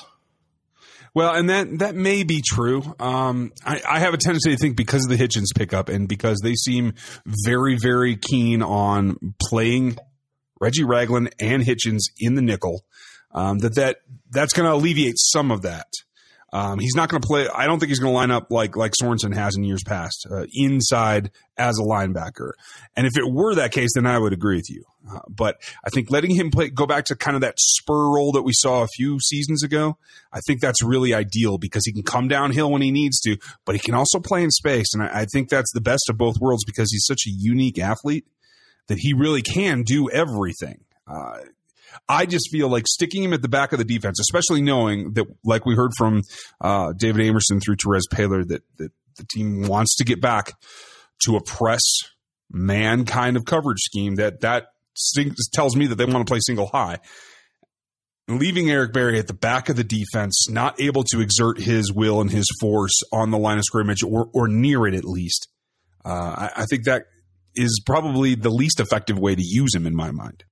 Well, 1.15 1.33
and 1.33 1.49
that 1.49 1.79
that 1.79 1.95
may 1.95 2.23
be 2.23 2.41
true. 2.45 2.81
Um, 2.99 3.51
I, 3.65 3.81
I, 3.87 3.99
have 3.99 4.13
a 4.13 4.17
tendency 4.17 4.51
to 4.51 4.57
think 4.57 4.77
because 4.77 5.05
of 5.05 5.15
the 5.15 5.23
Hitchens 5.23 5.55
pickup 5.55 5.89
and 5.89 6.07
because 6.07 6.39
they 6.41 6.55
seem 6.55 6.93
very, 7.25 7.77
very 7.77 8.15
keen 8.15 8.63
on 8.63 9.17
playing 9.41 9.97
Reggie 10.59 10.83
Ragland 10.83 11.35
and 11.39 11.61
Hitchens 11.61 12.03
in 12.19 12.35
the 12.35 12.41
nickel. 12.41 12.81
Um, 13.31 13.59
that 13.59 13.75
that 13.75 13.97
that's 14.31 14.53
going 14.53 14.67
to 14.67 14.73
alleviate 14.73 15.15
some 15.17 15.51
of 15.51 15.63
that. 15.63 15.87
Um, 16.53 16.77
he's 16.77 16.93
not 16.95 17.09
going 17.09 17.19
to 17.19 17.27
play. 17.27 17.47
I 17.49 17.65
don't 17.65 17.79
think 17.79 17.89
he's 17.89 17.97
going 17.97 18.11
to 18.11 18.15
line 18.15 18.29
up 18.29 18.51
like 18.51 18.77
like 18.77 18.93
Sorensen 19.01 19.33
has 19.33 19.55
in 19.57 19.63
years 19.63 19.81
past, 19.83 20.27
uh, 20.29 20.45
inside 20.53 21.31
as 21.57 21.79
a 21.79 21.81
linebacker. 21.81 22.51
And 22.95 23.07
if 23.07 23.17
it 23.17 23.25
were 23.27 23.55
that 23.55 23.71
case, 23.71 23.89
then 23.95 24.05
I 24.05 24.19
would 24.19 24.33
agree 24.33 24.57
with 24.57 24.69
you. 24.69 24.83
Uh, 25.11 25.19
but 25.27 25.57
I 25.83 25.89
think 25.89 26.11
letting 26.11 26.35
him 26.35 26.51
play, 26.51 26.69
go 26.69 26.85
back 26.85 27.05
to 27.05 27.15
kind 27.15 27.35
of 27.35 27.41
that 27.41 27.55
spur 27.57 28.13
role 28.13 28.31
that 28.33 28.43
we 28.43 28.53
saw 28.53 28.83
a 28.83 28.87
few 28.87 29.19
seasons 29.19 29.63
ago, 29.63 29.97
I 30.31 30.41
think 30.45 30.61
that's 30.61 30.83
really 30.83 31.11
ideal 31.11 31.57
because 31.57 31.85
he 31.85 31.91
can 31.91 32.03
come 32.03 32.27
downhill 32.27 32.71
when 32.71 32.83
he 32.83 32.91
needs 32.91 33.19
to, 33.21 33.37
but 33.65 33.73
he 33.73 33.79
can 33.79 33.95
also 33.95 34.19
play 34.19 34.43
in 34.43 34.51
space. 34.51 34.93
And 34.93 35.01
I, 35.01 35.21
I 35.21 35.25
think 35.25 35.49
that's 35.49 35.73
the 35.73 35.81
best 35.81 36.03
of 36.07 36.17
both 36.17 36.35
worlds 36.39 36.63
because 36.65 36.91
he's 36.91 37.05
such 37.05 37.23
a 37.25 37.31
unique 37.31 37.79
athlete 37.79 38.27
that 38.87 38.99
he 38.99 39.13
really 39.13 39.41
can 39.41 39.81
do 39.81 40.07
everything. 40.11 40.85
Uh, 41.07 41.39
I 42.07 42.25
just 42.25 42.49
feel 42.51 42.69
like 42.69 42.87
sticking 42.87 43.23
him 43.23 43.33
at 43.33 43.41
the 43.41 43.49
back 43.49 43.71
of 43.71 43.79
the 43.79 43.85
defense, 43.85 44.19
especially 44.19 44.61
knowing 44.61 45.13
that, 45.13 45.25
like 45.43 45.65
we 45.65 45.75
heard 45.75 45.91
from 45.97 46.21
uh, 46.61 46.93
David 46.97 47.25
Amerson 47.25 47.59
through 47.59 47.77
Terez 47.77 48.03
Paylor, 48.11 48.47
that, 48.47 48.63
that 48.77 48.91
the 49.17 49.25
team 49.31 49.67
wants 49.67 49.95
to 49.97 50.03
get 50.03 50.21
back 50.21 50.53
to 51.25 51.35
a 51.35 51.43
press 51.43 51.81
man 52.51 53.05
kind 53.05 53.37
of 53.37 53.45
coverage 53.45 53.79
scheme. 53.79 54.15
That 54.15 54.41
that 54.41 54.67
tells 55.53 55.75
me 55.75 55.87
that 55.87 55.95
they 55.95 56.05
want 56.05 56.25
to 56.25 56.31
play 56.31 56.39
single 56.45 56.67
high. 56.67 56.99
Leaving 58.29 58.69
Eric 58.69 58.93
Berry 58.93 59.19
at 59.19 59.27
the 59.27 59.33
back 59.33 59.67
of 59.67 59.75
the 59.75 59.83
defense, 59.83 60.47
not 60.49 60.79
able 60.79 61.03
to 61.11 61.19
exert 61.19 61.59
his 61.59 61.91
will 61.91 62.21
and 62.21 62.31
his 62.31 62.47
force 62.61 63.01
on 63.11 63.31
the 63.31 63.37
line 63.37 63.57
of 63.57 63.65
scrimmage 63.65 64.01
or, 64.01 64.29
or 64.33 64.47
near 64.47 64.87
it 64.87 64.93
at 64.93 65.03
least. 65.03 65.49
Uh, 66.05 66.09
I, 66.09 66.51
I 66.57 66.65
think 66.65 66.85
that 66.85 67.03
is 67.55 67.81
probably 67.85 68.35
the 68.35 68.49
least 68.49 68.79
effective 68.79 69.19
way 69.19 69.35
to 69.35 69.43
use 69.43 69.75
him 69.75 69.85
in 69.85 69.93
my 69.93 70.11
mind. 70.11 70.45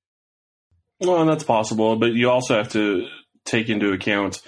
Well, 1.01 1.25
that's 1.25 1.43
possible, 1.43 1.95
but 1.95 2.13
you 2.13 2.29
also 2.29 2.55
have 2.55 2.69
to 2.69 3.07
take 3.43 3.69
into 3.69 3.91
account, 3.91 4.41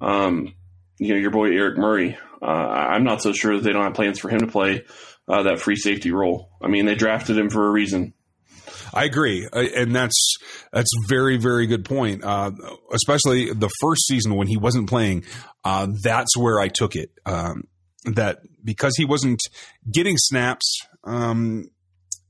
um, 0.00 0.54
you 0.98 1.14
know, 1.14 1.20
your 1.20 1.30
boy 1.30 1.50
Eric 1.50 1.76
Murray. 1.76 2.16
Uh, 2.40 2.46
I'm 2.46 3.04
not 3.04 3.22
so 3.22 3.32
sure 3.32 3.56
that 3.56 3.62
they 3.62 3.72
don't 3.72 3.84
have 3.84 3.94
plans 3.94 4.18
for 4.18 4.30
him 4.30 4.40
to 4.40 4.46
play 4.46 4.84
uh, 5.28 5.42
that 5.44 5.60
free 5.60 5.76
safety 5.76 6.10
role. 6.10 6.50
I 6.62 6.68
mean, 6.68 6.86
they 6.86 6.94
drafted 6.94 7.36
him 7.36 7.50
for 7.50 7.66
a 7.66 7.70
reason. 7.70 8.14
I 8.94 9.04
agree, 9.04 9.46
uh, 9.50 9.64
and 9.76 9.94
that's 9.94 10.36
that's 10.72 10.90
very 11.08 11.36
very 11.38 11.66
good 11.66 11.84
point. 11.84 12.24
Uh, 12.24 12.52
especially 12.92 13.52
the 13.52 13.70
first 13.80 14.06
season 14.06 14.34
when 14.34 14.48
he 14.48 14.56
wasn't 14.56 14.88
playing, 14.88 15.24
uh, 15.64 15.88
that's 16.02 16.36
where 16.36 16.60
I 16.60 16.68
took 16.68 16.94
it. 16.94 17.10
Um, 17.24 17.64
that 18.04 18.40
because 18.64 18.94
he 18.96 19.04
wasn't 19.04 19.40
getting 19.90 20.16
snaps 20.16 20.86
um, 21.04 21.70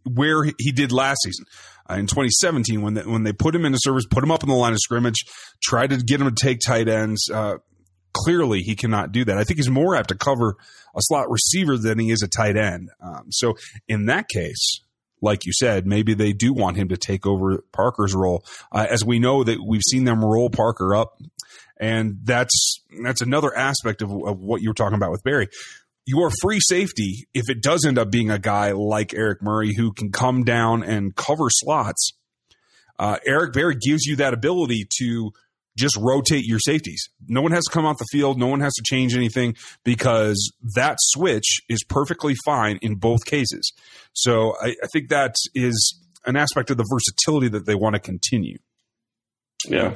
where 0.05 0.45
he 0.45 0.73
did 0.73 0.93
last 0.93 1.19
season. 1.23 1.47
Uh, 1.93 1.97
in 1.97 2.07
2017, 2.07 2.81
when 2.81 2.95
they, 2.95 3.03
when 3.03 3.23
they 3.23 3.33
put 3.33 3.55
him 3.55 3.65
into 3.65 3.79
service, 3.81 4.07
put 4.07 4.23
him 4.23 4.31
up 4.31 4.43
in 4.43 4.49
the 4.49 4.55
line 4.55 4.73
of 4.73 4.79
scrimmage, 4.79 5.25
tried 5.63 5.91
to 5.91 5.97
get 5.99 6.21
him 6.21 6.33
to 6.33 6.43
take 6.43 6.61
tight 6.61 6.89
ends. 6.89 7.29
Uh, 7.33 7.57
clearly, 8.13 8.61
he 8.61 8.75
cannot 8.75 9.13
do 9.13 9.25
that. 9.25 9.39
I 9.39 9.45
think 9.45 9.59
he's 9.59 9.71
more 9.71 9.95
apt 9.97 10.09
to 10.09 10.15
cover 10.15 10.57
a 10.95 11.01
slot 11.01 11.31
receiver 11.31 11.77
than 11.77 11.99
he 11.99 12.11
is 12.11 12.23
a 12.23 12.29
tight 12.29 12.57
end. 12.57 12.91
Um, 13.01 13.27
so 13.31 13.55
in 13.89 14.07
that 14.07 14.29
case, 14.29 14.81
like 15.21 15.47
you 15.47 15.53
said, 15.53 15.87
maybe 15.87 16.15
they 16.15 16.33
do 16.33 16.53
want 16.53 16.77
him 16.77 16.89
to 16.89 16.97
take 16.97 17.27
over 17.27 17.63
Parker's 17.73 18.15
role, 18.15 18.45
uh, 18.73 18.87
as 18.89 19.05
we 19.05 19.19
know 19.19 19.45
that 19.45 19.59
we've 19.65 19.83
seen 19.89 20.05
them 20.05 20.25
roll 20.25 20.51
Parker 20.51 20.95
up, 20.97 21.21
and 21.79 22.19
that's 22.25 22.81
that's 23.05 23.23
another 23.23 23.57
aspect 23.57 24.03
of, 24.03 24.11
of 24.11 24.41
what 24.41 24.63
you 24.63 24.71
were 24.71 24.75
talking 24.75 24.97
about 24.97 25.13
with 25.13 25.23
Berry 25.23 25.49
your 26.07 26.31
free 26.41 26.61
safety, 26.61 27.27
if 27.33 27.49
it 27.49 27.63
does 27.63 27.85
end 27.87 27.99
up 27.99 28.11
being 28.11 28.31
a 28.31 28.39
guy 28.39 28.73
like 28.73 29.15
Eric 29.15 29.43
Murray 29.43 29.73
who 29.77 29.93
can 29.93 30.11
come 30.11 30.45
down 30.45 30.83
and 30.83 31.15
cover 31.15 31.47
slots, 31.49 32.13
uh, 32.99 33.19
Eric 33.27 33.53
Berry 33.53 33.77
gives 33.77 34.05
you 34.05 34.17
that 34.17 34.35
ability 34.35 34.87
to 34.99 35.31
just 35.77 35.97
rotate 35.97 36.45
your 36.45 36.59
safeties. 36.59 37.09
No 37.29 37.41
one 37.41 37.53
has 37.53 37.65
to 37.65 37.71
come 37.71 37.87
off 37.87 37.99
the 37.99 38.07
field. 38.13 38.39
No 38.39 38.47
one 38.47 38.61
has 38.61 38.75
to 38.75 38.83
change 38.85 39.15
anything 39.15 39.57
because 39.85 40.53
that 40.75 40.97
switch 41.01 41.61
is 41.69 41.83
perfectly 41.85 42.35
fine 42.45 42.79
in 42.83 42.97
both 42.97 43.25
cases. 43.25 43.73
So 44.13 44.55
I, 44.61 44.69
I 44.83 44.87
think 44.93 45.09
that 45.09 45.35
is 45.55 45.99
an 46.27 46.37
aspect 46.37 46.71
of 46.71 46.77
the 46.77 46.87
versatility 46.91 47.49
that 47.49 47.65
they 47.65 47.75
want 47.75 47.95
to 47.95 48.01
continue. 48.01 48.59
Yeah. 49.67 49.95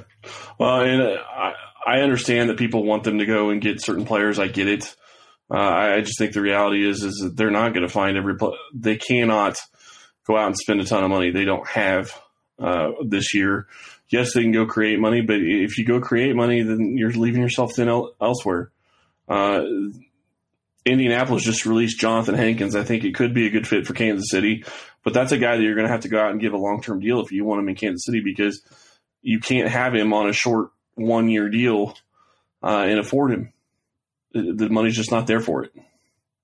Well, 0.59 0.81
and 0.81 1.03
I, 1.03 1.53
I 1.87 2.01
understand 2.01 2.49
that 2.51 2.57
people 2.57 2.85
want 2.85 3.05
them 3.05 3.19
to 3.19 3.27
go 3.27 3.51
and 3.51 3.61
get 3.61 3.83
certain 3.83 4.05
players. 4.07 4.39
I 4.39 4.49
get 4.49 4.69
it. 4.69 4.97
Uh, 5.51 5.59
I 5.59 6.01
just 6.01 6.19
think 6.19 6.33
the 6.33 6.41
reality 6.41 6.89
is 6.89 7.03
is 7.03 7.21
that 7.23 7.37
they're 7.37 7.51
not 7.51 7.73
going 7.73 7.87
to 7.87 7.93
find 7.93 8.17
every. 8.17 8.37
Pl- 8.37 8.57
they 8.75 8.97
cannot 8.97 9.57
go 10.27 10.37
out 10.37 10.47
and 10.47 10.57
spend 10.57 10.81
a 10.81 10.85
ton 10.85 11.05
of 11.05 11.11
money. 11.11 11.31
They 11.31 11.45
don't 11.45 11.67
have 11.69 12.11
uh, 12.59 12.91
this 13.07 13.33
year. 13.35 13.67
Yes, 14.09 14.35
they 14.35 14.43
can 14.43 14.53
go 14.53 14.67
create 14.67 14.99
money, 14.99 15.21
but 15.21 15.37
if 15.37 15.79
you 15.79 15.85
go 15.85 16.01
create 16.01 16.35
money, 16.35 16.63
then 16.63 16.97
you're 16.97 17.13
leaving 17.13 17.43
yourself 17.43 17.75
thin 17.75 17.89
el- 17.89 18.15
elsewhere. 18.21 18.71
Uh, 19.29 19.63
Indianapolis 20.85 21.43
just 21.43 21.67
released 21.67 22.01
Johnathan 22.01 22.37
Hankins. 22.37 22.77
I 22.77 22.85
think 22.85 23.05
it 23.05 23.17
could 23.17 23.35
be 23.35 23.47
a 23.47 23.51
good 23.51 23.67
fit 23.67 23.87
for 23.87 23.95
Kansas 23.95 24.31
City, 24.31 24.65
but 25.03 25.13
that's 25.13 25.33
a 25.33 25.39
guy 25.39 25.57
that 25.57 25.63
you're 25.63 25.75
going 25.75 25.87
to 25.87 25.93
have 25.93 26.03
to 26.03 26.09
go 26.09 26.21
out 26.21 26.31
and 26.31 26.41
give 26.41 26.53
a 26.55 26.59
long 26.59 26.81
term 26.81 27.01
deal 27.01 27.21
if 27.21 27.33
you 27.33 27.45
want 27.45 27.61
him 27.61 27.69
in 27.69 27.75
Kansas 27.75 28.05
City 28.05 28.21
because 28.25 28.63
you 29.23 29.41
can't 29.41 29.69
have 29.69 29.95
him 29.95 30.13
on 30.13 30.29
a 30.29 30.33
short 30.33 30.71
one 30.95 31.29
year 31.29 31.49
deal 31.49 31.97
uh, 32.63 32.85
and 32.87 33.01
afford 33.01 33.33
him 33.33 33.53
the 34.57 34.69
money's 34.69 34.97
just 34.97 35.11
not 35.11 35.27
there 35.27 35.41
for 35.41 35.65
it. 35.65 35.73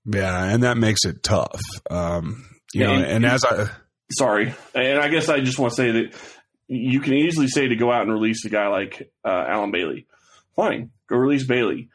Yeah, 0.05 0.45
and 0.45 0.63
that 0.65 0.77
makes 0.77 1.05
it 1.05 1.23
tough. 1.23 1.61
Um, 1.91 2.45
you 2.75 2.85
know, 2.85 2.93
and, 2.93 3.25
as 3.25 3.45
I 3.45 3.69
sorry, 4.11 4.55
and 4.75 4.99
I 4.99 5.09
guess 5.09 5.29
I 5.29 5.41
just 5.41 5.59
want 5.59 5.73
to 5.73 5.77
say 5.77 5.91
that 5.93 6.15
you 6.67 7.01
can 7.01 7.15
easily 7.15 7.49
say 7.49 7.69
to 7.69 7.77
go 7.77 7.93
out 7.93 8.03
and 8.03 8.13
release 8.13 8.45
a 8.45 8.49
guy 8.49 8.69
like 8.69 9.11
uh, 9.25 9.45
Allen 9.49 9.71
Bailey. 9.71 10.07
Fine, 10.57 10.91
go 11.07 11.17
release 11.17 11.47
Bailey. 11.47 11.89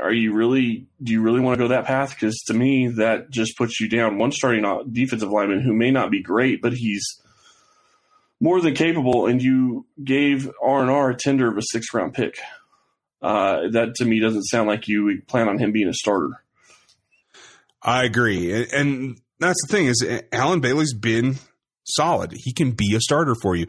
Are 0.00 0.12
you 0.12 0.32
really? 0.32 0.86
Do 1.02 1.12
you 1.12 1.22
really 1.22 1.40
want 1.40 1.58
to 1.58 1.64
go 1.64 1.68
that 1.68 1.86
path? 1.86 2.10
Because 2.10 2.36
to 2.46 2.54
me, 2.54 2.88
that 2.88 3.30
just 3.30 3.56
puts 3.56 3.80
you 3.80 3.88
down 3.88 4.18
one 4.18 4.30
starting 4.30 4.64
defensive 4.92 5.30
lineman 5.30 5.60
who 5.60 5.72
may 5.72 5.90
not 5.90 6.10
be 6.10 6.22
great, 6.22 6.62
but 6.62 6.72
he's 6.72 7.20
more 8.40 8.60
than 8.60 8.74
capable. 8.74 9.26
And 9.26 9.42
you 9.42 9.86
gave 10.02 10.48
R 10.62 10.80
and 10.80 10.90
R 10.90 11.10
a 11.10 11.16
tender 11.16 11.50
of 11.50 11.58
a 11.58 11.62
sixth 11.62 11.92
round 11.92 12.14
pick. 12.14 12.38
Uh, 13.22 13.68
that 13.70 13.94
to 13.96 14.04
me 14.04 14.20
doesn't 14.20 14.42
sound 14.44 14.68
like 14.68 14.88
you 14.88 15.22
plan 15.28 15.48
on 15.48 15.58
him 15.58 15.72
being 15.72 15.88
a 15.88 15.94
starter. 15.94 16.42
I 17.80 18.04
agree, 18.04 18.66
and 18.72 19.18
that's 19.38 19.58
the 19.66 19.72
thing 19.72 19.86
is 19.86 20.04
Allen 20.32 20.60
Bailey's 20.60 20.94
been 20.94 21.36
solid. 21.84 22.32
He 22.34 22.52
can 22.52 22.72
be 22.72 22.94
a 22.96 23.00
starter 23.00 23.34
for 23.40 23.56
you. 23.56 23.66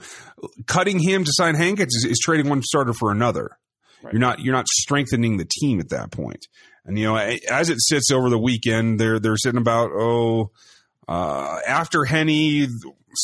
Cutting 0.66 1.00
him 1.00 1.24
to 1.24 1.32
sign 1.34 1.56
Hankins 1.56 1.96
is, 1.96 2.06
is 2.06 2.20
trading 2.20 2.50
one 2.50 2.62
starter 2.62 2.94
for 2.94 3.12
another. 3.12 3.58
Right. 4.02 4.14
You're 4.14 4.20
not 4.20 4.40
you're 4.40 4.54
not 4.54 4.68
strengthening 4.68 5.38
the 5.38 5.48
team 5.50 5.80
at 5.80 5.90
that 5.90 6.12
point. 6.12 6.48
And 6.86 6.98
you 6.98 7.06
know, 7.06 7.16
as 7.16 7.70
it 7.70 7.78
sits 7.80 8.12
over 8.12 8.30
the 8.30 8.40
weekend, 8.40 9.00
they're 9.00 9.20
they're 9.20 9.38
sitting 9.38 9.62
about 9.62 9.92
oh 9.94 10.52
uh, 11.08 11.60
after 11.68 12.06
Henne, 12.06 12.68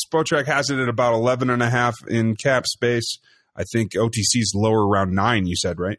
Spotrac 0.06 0.46
has 0.46 0.70
it 0.70 0.78
at 0.78 0.88
about 0.88 1.14
11 1.14 1.50
and 1.50 1.62
a 1.62 1.70
half 1.70 1.94
in 2.06 2.36
cap 2.36 2.66
space. 2.66 3.18
I 3.56 3.64
think 3.64 3.92
OTC's 3.92 4.52
lower 4.54 4.86
around 4.86 5.14
nine. 5.14 5.46
You 5.46 5.56
said 5.56 5.78
right? 5.78 5.98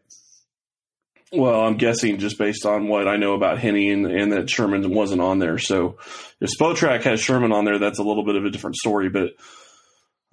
Well, 1.33 1.61
I'm 1.61 1.77
guessing 1.77 2.17
just 2.17 2.37
based 2.37 2.65
on 2.65 2.89
what 2.89 3.07
I 3.07 3.15
know 3.15 3.33
about 3.33 3.57
Henne 3.57 3.91
and, 3.91 4.05
and 4.05 4.31
that 4.33 4.49
Sherman 4.49 4.93
wasn't 4.93 5.21
on 5.21 5.39
there. 5.39 5.57
So 5.57 5.97
if 6.41 6.49
Spotrac 6.59 7.03
has 7.03 7.21
Sherman 7.21 7.53
on 7.53 7.63
there, 7.63 7.79
that's 7.79 7.99
a 7.99 8.03
little 8.03 8.25
bit 8.25 8.35
of 8.35 8.43
a 8.43 8.49
different 8.49 8.75
story. 8.75 9.09
But 9.09 9.29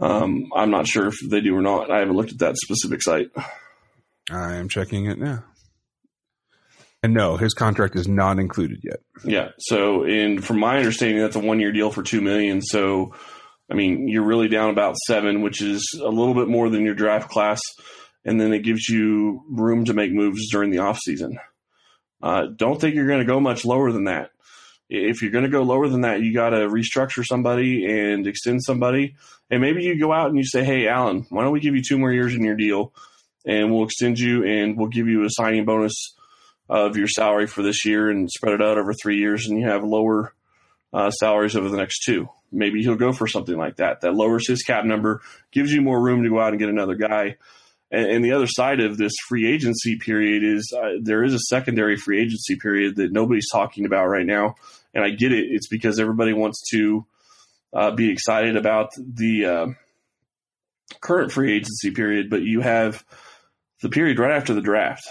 um, 0.01 0.51
I'm 0.57 0.71
not 0.71 0.89
sure 0.89 1.07
if 1.07 1.15
they 1.31 1.41
do 1.41 1.57
or 1.57 1.63
not. 1.63 1.91
I 1.91 2.01
haven't 2.01 2.17
looked 2.17 2.33
at 2.33 2.39
that 2.39 2.57
specific 2.57 3.03
site. 3.03 3.31
I 4.31 4.57
am 4.57 4.69
checking 4.69 5.07
it 5.07 5.19
now. 5.19 5.45
And 7.03 7.15
no, 7.15 7.37
his 7.37 7.55
contract 7.55 7.95
is 7.95 8.09
not 8.09 8.41
included 8.41 8.81
yet. 8.83 8.99
Yeah. 9.25 9.51
So, 9.59 10.05
in 10.05 10.41
from 10.41 10.59
my 10.59 10.79
understanding, 10.79 11.21
that's 11.21 11.37
a 11.37 11.41
one 11.41 11.61
year 11.61 11.71
deal 11.71 11.93
for 11.93 12.03
two 12.03 12.21
million. 12.21 12.61
So, 12.61 13.15
I 13.71 13.75
mean, 13.75 14.09
you're 14.09 14.27
really 14.27 14.49
down 14.49 14.71
about 14.71 14.97
seven, 15.07 15.43
which 15.43 15.63
is 15.63 16.01
a 16.03 16.09
little 16.09 16.35
bit 16.35 16.49
more 16.49 16.69
than 16.69 16.85
your 16.85 16.95
draft 16.95 17.31
class 17.31 17.61
and 18.25 18.41
then 18.41 18.53
it 18.53 18.61
gives 18.61 18.89
you 18.89 19.43
room 19.49 19.85
to 19.87 19.95
make 19.95 20.13
moves 20.13 20.51
during 20.51 20.71
the 20.71 20.79
offseason. 20.79 21.37
Uh, 22.23 22.47
don't 22.55 22.81
think 22.81 22.95
you're 22.95 23.07
going 23.07 23.21
to 23.21 23.25
go 23.25 23.41
much 23.41 23.65
lower 23.65 23.93
than 23.93 24.05
that. 24.05 24.31
If 24.91 25.21
you're 25.21 25.31
going 25.31 25.45
to 25.45 25.51
go 25.51 25.63
lower 25.63 25.89
than 25.89 26.01
that, 26.03 26.23
you 26.23 26.33
got 26.33 26.51
to 26.51 26.69
restructure 26.69 27.25
somebody 27.25 27.85
and 27.87 28.27
extend 28.27 28.63
somebody. 28.63 29.17
And 29.51 29.61
maybe 29.61 29.85
you 29.85 29.99
go 29.99 30.13
out 30.13 30.29
and 30.29 30.39
you 30.39 30.45
say, 30.45 30.65
hey, 30.65 30.89
Allen, 30.89 31.27
why 31.29 31.43
don't 31.43 31.53
we 31.53 31.61
give 31.61 31.75
you 31.75 31.83
two 31.87 31.99
more 31.99 32.13
years 32.13 32.35
in 32.35 32.43
your 32.43 32.57
deal 32.57 32.93
and 33.45 33.73
we'll 33.73 33.85
extend 33.85 34.19
you 34.19 34.45
and 34.45 34.77
we'll 34.77 34.89
give 34.89 35.07
you 35.07 35.25
a 35.25 35.31
signing 35.31 35.65
bonus 35.65 36.15
of 36.69 36.97
your 36.97 37.09
salary 37.09 37.47
for 37.47 37.63
this 37.63 37.85
year 37.85 38.11
and 38.11 38.31
spread 38.31 38.55
it 38.55 38.63
out 38.63 38.79
over 38.79 38.93
three 38.93 39.19
years 39.19 39.47
and 39.47 39.59
you 39.59 39.67
have 39.67 39.85
lower 39.85 40.35
uh, 40.93 41.11
salaries 41.11 41.57
over 41.57 41.69
the 41.69 41.77
next 41.77 42.05
two. 42.05 42.29
Maybe 42.51 42.83
he'll 42.83 42.97
go 42.97 43.13
for 43.13 43.27
something 43.27 43.57
like 43.57 43.77
that. 43.77 44.01
That 44.01 44.15
lowers 44.15 44.49
his 44.49 44.63
cap 44.63 44.85
number, 44.85 45.21
gives 45.53 45.71
you 45.71 45.83
more 45.83 46.01
room 46.01 46.23
to 46.23 46.31
go 46.31 46.41
out 46.41 46.51
and 46.51 46.59
get 46.59 46.71
another 46.71 46.95
guy. 46.95 47.37
And, 47.91 48.11
and 48.11 48.25
the 48.25 48.33
other 48.33 48.47
side 48.47 48.81
of 48.81 48.97
this 48.97 49.13
free 49.29 49.51
agency 49.51 49.97
period 49.97 50.43
is 50.45 50.73
uh, 50.77 50.99
there 51.01 51.25
is 51.25 51.35
a 51.35 51.39
secondary 51.39 51.97
free 51.97 52.21
agency 52.21 52.57
period 52.57 52.97
that 52.97 53.13
nobody's 53.13 53.49
talking 53.51 53.87
about 53.87 54.07
right 54.07 54.27
now. 54.27 54.57
And 54.95 55.05
I 55.05 55.11
get 55.11 55.33
it. 55.33 55.47
It's 55.51 55.69
because 55.69 55.99
everybody 55.99 56.33
wants 56.33 56.63
to 56.71 57.07
uh, 57.73 57.91
be 57.93 58.11
excited 58.11 58.57
about 58.57 58.91
the 58.97 59.47
uh, 59.47 59.67
current 61.01 61.33
free 61.33 61.55
agency 61.55 61.91
period, 61.91 62.31
but 62.31 62.43
you 62.43 62.61
have 62.61 63.05
the 63.83 63.89
period 63.89 64.19
right 64.19 64.37
after 64.37 64.55
the 64.55 64.61
draft. 64.61 65.05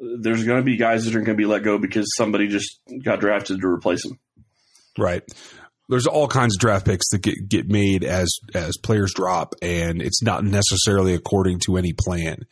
There's 0.00 0.44
going 0.44 0.60
to 0.60 0.64
be 0.64 0.76
guys 0.76 1.04
that 1.04 1.14
are 1.14 1.20
going 1.20 1.36
to 1.36 1.42
be 1.42 1.46
let 1.46 1.64
go 1.64 1.78
because 1.78 2.06
somebody 2.16 2.46
just 2.48 2.78
got 3.02 3.20
drafted 3.20 3.60
to 3.60 3.66
replace 3.66 4.04
them. 4.04 4.18
Right 4.96 5.22
there's 5.88 6.06
all 6.06 6.28
kinds 6.28 6.54
of 6.54 6.60
draft 6.60 6.86
picks 6.86 7.08
that 7.10 7.22
get, 7.22 7.48
get 7.48 7.68
made 7.68 8.04
as 8.04 8.28
as 8.54 8.76
players 8.76 9.12
drop 9.14 9.54
and 9.62 10.02
it's 10.02 10.22
not 10.22 10.44
necessarily 10.44 11.14
according 11.14 11.60
to 11.66 11.76
any 11.76 11.92
plan. 11.92 12.42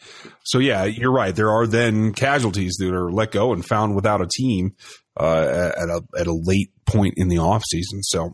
So 0.45 0.59
yeah, 0.59 0.85
you're 0.85 1.13
right. 1.13 1.35
There 1.35 1.51
are 1.51 1.67
then 1.67 2.13
casualties 2.13 2.77
that 2.79 2.95
are 2.95 3.11
let 3.11 3.33
go 3.33 3.53
and 3.53 3.65
found 3.65 3.95
without 3.95 4.23
a 4.23 4.27
team 4.27 4.75
uh, 5.19 5.73
at 5.77 5.89
a 5.89 6.03
at 6.19 6.27
a 6.27 6.33
late 6.35 6.71
point 6.87 7.15
in 7.17 7.29
the 7.29 7.39
off 7.39 7.63
season. 7.71 8.03
So 8.03 8.33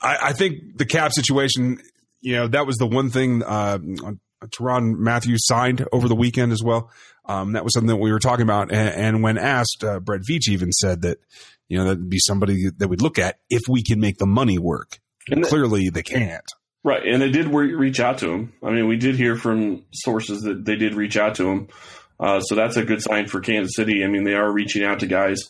I, 0.00 0.18
I 0.22 0.32
think 0.32 0.78
the 0.78 0.86
cap 0.86 1.12
situation, 1.12 1.78
you 2.20 2.36
know, 2.36 2.48
that 2.48 2.66
was 2.66 2.76
the 2.76 2.86
one 2.86 3.10
thing 3.10 3.42
uh, 3.42 3.78
Tyrann 4.48 4.96
Mathieu 4.96 5.36
signed 5.38 5.86
over 5.92 6.08
the 6.08 6.14
weekend 6.14 6.52
as 6.52 6.62
well. 6.62 6.90
Um, 7.28 7.52
that 7.52 7.64
was 7.64 7.74
something 7.74 7.88
that 7.88 7.96
we 7.96 8.12
were 8.12 8.20
talking 8.20 8.44
about. 8.44 8.70
And, 8.70 8.94
and 8.94 9.22
when 9.22 9.36
asked, 9.36 9.82
uh, 9.82 9.98
Brett 10.00 10.20
Veach 10.28 10.48
even 10.48 10.70
said 10.70 11.02
that 11.02 11.18
you 11.68 11.78
know, 11.78 11.84
that'd 11.84 12.08
be 12.08 12.18
somebody 12.18 12.70
that 12.78 12.88
we'd 12.88 13.02
look 13.02 13.18
at 13.18 13.38
if 13.50 13.62
we 13.68 13.82
can 13.82 14.00
make 14.00 14.18
the 14.18 14.26
money 14.26 14.58
work. 14.58 14.98
And 15.28 15.44
clearly, 15.44 15.88
they 15.90 16.02
can't. 16.02 16.44
Right, 16.84 17.04
and 17.04 17.20
they 17.20 17.30
did 17.30 17.48
reach 17.48 17.98
out 17.98 18.18
to 18.18 18.30
him. 18.30 18.52
I 18.62 18.70
mean, 18.70 18.86
we 18.86 18.96
did 18.96 19.16
hear 19.16 19.34
from 19.34 19.84
sources 19.92 20.42
that 20.42 20.64
they 20.64 20.76
did 20.76 20.94
reach 20.94 21.16
out 21.16 21.34
to 21.36 21.50
him, 21.50 21.68
uh, 22.20 22.40
so 22.40 22.54
that's 22.54 22.76
a 22.76 22.84
good 22.84 23.02
sign 23.02 23.26
for 23.26 23.40
Kansas 23.40 23.72
City. 23.74 24.04
I 24.04 24.06
mean, 24.06 24.22
they 24.22 24.34
are 24.34 24.50
reaching 24.50 24.84
out 24.84 25.00
to 25.00 25.06
guys. 25.06 25.48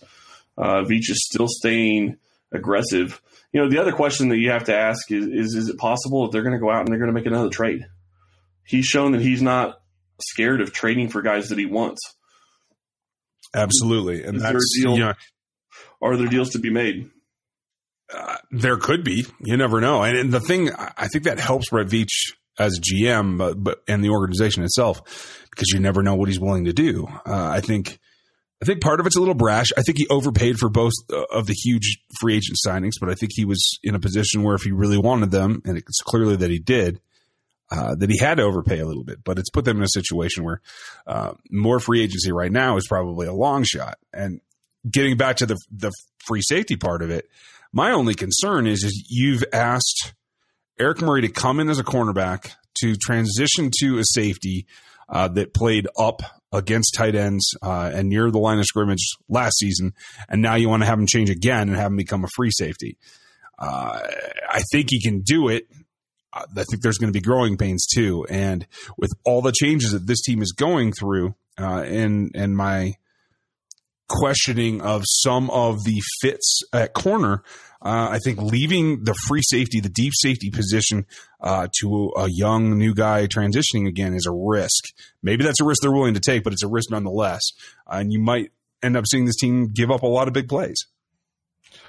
Uh, 0.57 0.83
Veach 0.83 1.11
is 1.11 1.27
still 1.31 1.47
staying 1.49 2.17
aggressive. 2.53 3.21
You 3.53 3.61
know, 3.61 3.69
the 3.69 3.79
other 3.79 3.93
question 3.93 4.31
that 4.31 4.39
you 4.39 4.51
have 4.51 4.65
to 4.65 4.75
ask 4.75 5.11
is: 5.11 5.27
Is, 5.27 5.55
is 5.55 5.69
it 5.69 5.77
possible 5.79 6.23
that 6.23 6.33
they're 6.33 6.43
going 6.43 6.55
to 6.55 6.61
go 6.61 6.71
out 6.71 6.81
and 6.81 6.89
they're 6.89 6.99
going 6.99 7.13
to 7.13 7.15
make 7.15 7.27
another 7.27 7.51
trade? 7.51 7.87
He's 8.65 8.87
shown 8.87 9.13
that 9.13 9.21
he's 9.21 9.43
not 9.43 9.81
scared 10.21 10.61
of 10.61 10.73
trading 10.73 11.09
for 11.09 11.23
guys 11.23 11.51
that 11.51 11.59
he 11.59 11.67
wants. 11.67 12.01
Absolutely, 13.55 14.25
and 14.25 14.41
that's 14.41 14.73
you 14.77 14.99
know, 14.99 15.13
are 16.03 16.17
there 16.17 16.29
deals 16.29 16.51
to 16.51 16.59
be 16.59 16.71
made? 16.71 17.11
uh, 18.13 18.37
there 18.51 18.77
could 18.77 19.05
be. 19.05 19.27
You 19.41 19.57
never 19.57 19.81
know. 19.81 20.03
And, 20.03 20.17
and, 20.17 20.33
the 20.33 20.41
thing, 20.41 20.71
I 20.75 21.09
think 21.09 21.25
that 21.25 21.39
helps 21.39 21.71
Veach 21.71 22.33
as 22.59 22.81
GM, 22.81 23.39
but, 23.39 23.63
but 23.63 23.83
and 23.89 24.03
the 24.05 24.11
organization 24.11 24.63
itself, 24.63 25.47
because 25.51 25.69
you 25.73 25.81
never 25.81 26.03
know 26.03 26.15
what 26.15 26.29
he's 26.29 26.41
willing 26.41 26.65
to 26.65 26.73
do. 26.73 27.07
Uh, 27.27 27.49
I 27.49 27.61
think. 27.61 27.99
I 28.59 28.65
think 28.65 28.81
part 28.81 29.01
of 29.01 29.07
it's 29.07 29.17
a 29.17 29.19
little 29.19 29.35
brash. 29.35 29.67
I 29.77 29.83
think 29.83 29.99
he 29.99 30.07
overpaid 30.09 30.57
for 30.57 30.71
both 30.71 30.95
uh, 31.13 31.25
of 31.31 31.47
the 31.47 31.53
huge 31.53 31.99
free 32.19 32.39
agent 32.39 32.57
signings, 32.67 32.95
but 32.99 33.11
I 33.11 33.15
think 33.15 33.33
he 33.35 33.45
was 33.45 33.79
in 33.83 33.95
a 33.95 34.01
position 34.01 34.45
where 34.45 34.55
if 34.55 34.63
he 34.63 34.73
really 34.73 34.97
wanted 34.97 35.31
them, 35.31 35.61
and 35.67 35.77
it's 35.77 36.01
clearly 36.01 36.37
that 36.37 36.49
he 36.49 36.59
did, 36.59 36.99
uh, 37.71 37.95
that 37.97 38.09
he 38.09 38.17
had 38.17 38.39
to 38.39 38.45
overpay 38.45 38.79
a 38.79 38.87
little 38.87 39.05
bit. 39.05 39.23
But 39.23 39.39
it's 39.39 39.51
put 39.51 39.67
them 39.67 39.77
in 39.77 39.83
a 39.83 39.89
situation 39.89 40.43
where 40.43 40.63
uh, 41.07 41.35
more 41.51 41.81
free 41.81 42.01
agency 42.01 42.33
right 42.33 42.51
now 42.51 42.79
is 42.79 42.87
probably 42.89 43.27
a 43.27 43.33
long 43.35 43.63
shot. 43.63 43.99
And 44.15 44.41
getting 44.91 45.17
back 45.17 45.37
to 45.37 45.47
the 45.47 45.59
the 45.71 45.93
free 46.27 46.43
safety 46.43 46.77
part 46.77 47.03
of 47.03 47.11
it, 47.11 47.29
my 47.73 47.93
only 47.93 48.15
concern 48.15 48.67
is 48.67 48.85
is 48.85 49.07
you've 49.09 49.45
asked 49.53 50.15
Eric 50.79 51.01
Murray 51.01 51.23
to 51.23 51.29
come 51.29 51.61
in 51.61 51.69
as 51.69 51.79
a 51.79 51.85
cornerback 51.85 52.53
to 52.81 52.97
transition 52.97 53.71
to 53.81 53.99
a 53.99 54.05
safety 54.05 54.67
uh, 55.09 55.29
that 55.29 55.55
played 55.55 55.87
up 55.99 56.23
against 56.53 56.95
tight 56.97 57.15
ends 57.15 57.55
uh, 57.63 57.91
and 57.93 58.09
near 58.09 58.31
the 58.31 58.39
line 58.39 58.59
of 58.59 58.65
scrimmage 58.65 59.15
last 59.29 59.59
season, 59.59 59.93
and 60.29 60.43
now 60.43 60.55
you 60.55 60.69
want 60.69 60.83
to 60.83 60.87
have 60.87 60.99
him 60.99 61.07
change 61.07 61.31
again 61.31 61.69
and 61.69 61.77
have 61.77 61.91
him 61.91 61.97
become 61.97 62.25
a 62.25 62.29
free 62.35 62.51
safety. 62.51 62.97
Uh, 63.59 64.01
I 64.51 64.63
think 64.71 64.89
he 64.91 65.01
can 65.01 65.21
do 65.21 65.49
it. 65.49 65.67
I 66.33 66.65
think 66.65 66.83
there's 66.83 66.99
going 66.99 67.13
to 67.13 67.19
be 67.19 67.25
growing 67.25 67.57
pains 67.57 67.87
too, 67.87 68.27
and 68.29 68.67
with 68.99 69.11
all 69.25 69.41
the 69.41 69.53
changes 69.53 69.93
that 69.93 70.07
this 70.07 70.21
team 70.21 70.43
is 70.43 70.53
going 70.53 70.93
through, 70.93 71.35
uh, 71.59 71.83
and 71.83 72.31
and 72.35 72.55
my 72.55 72.97
questioning 74.09 74.81
of 74.81 75.03
some 75.05 75.51
of 75.51 75.85
the 75.85 76.01
fits 76.21 76.61
at 76.73 76.93
corner. 76.93 77.43
Uh, 77.83 78.09
I 78.11 78.19
think 78.19 78.41
leaving 78.41 79.05
the 79.05 79.15
free 79.29 79.43
safety, 79.43 79.81
the 79.81 79.89
deep 79.89 80.13
safety 80.17 80.51
position 80.51 81.07
uh, 81.41 81.69
to 81.81 82.13
a 82.17 82.29
young 82.29 82.79
new 82.79 82.95
guy 82.95 83.27
transitioning 83.27 83.87
again 83.87 84.15
is 84.15 84.27
a 84.27 84.33
risk. 84.33 84.85
Maybe 85.23 85.45
that's 85.45 85.61
a 85.61 85.65
risk 85.65 85.83
they're 85.83 85.93
willing 85.93 86.15
to 86.15 86.21
take, 86.21 86.43
but 86.43 86.53
it's 86.53 86.65
a 86.65 86.69
risk 86.69 86.91
nonetheless. 86.91 87.43
Uh, 87.87 87.99
and 87.99 88.13
you 88.13 88.21
might 88.21 88.51
end 88.83 88.97
up 88.97 89.05
seeing 89.07 89.25
this 89.25 89.37
team 89.37 89.73
give 89.73 89.91
up 89.91 90.03
a 90.03 90.07
lot 90.07 90.29
of 90.29 90.35
big 90.35 90.49
plays. 90.49 90.77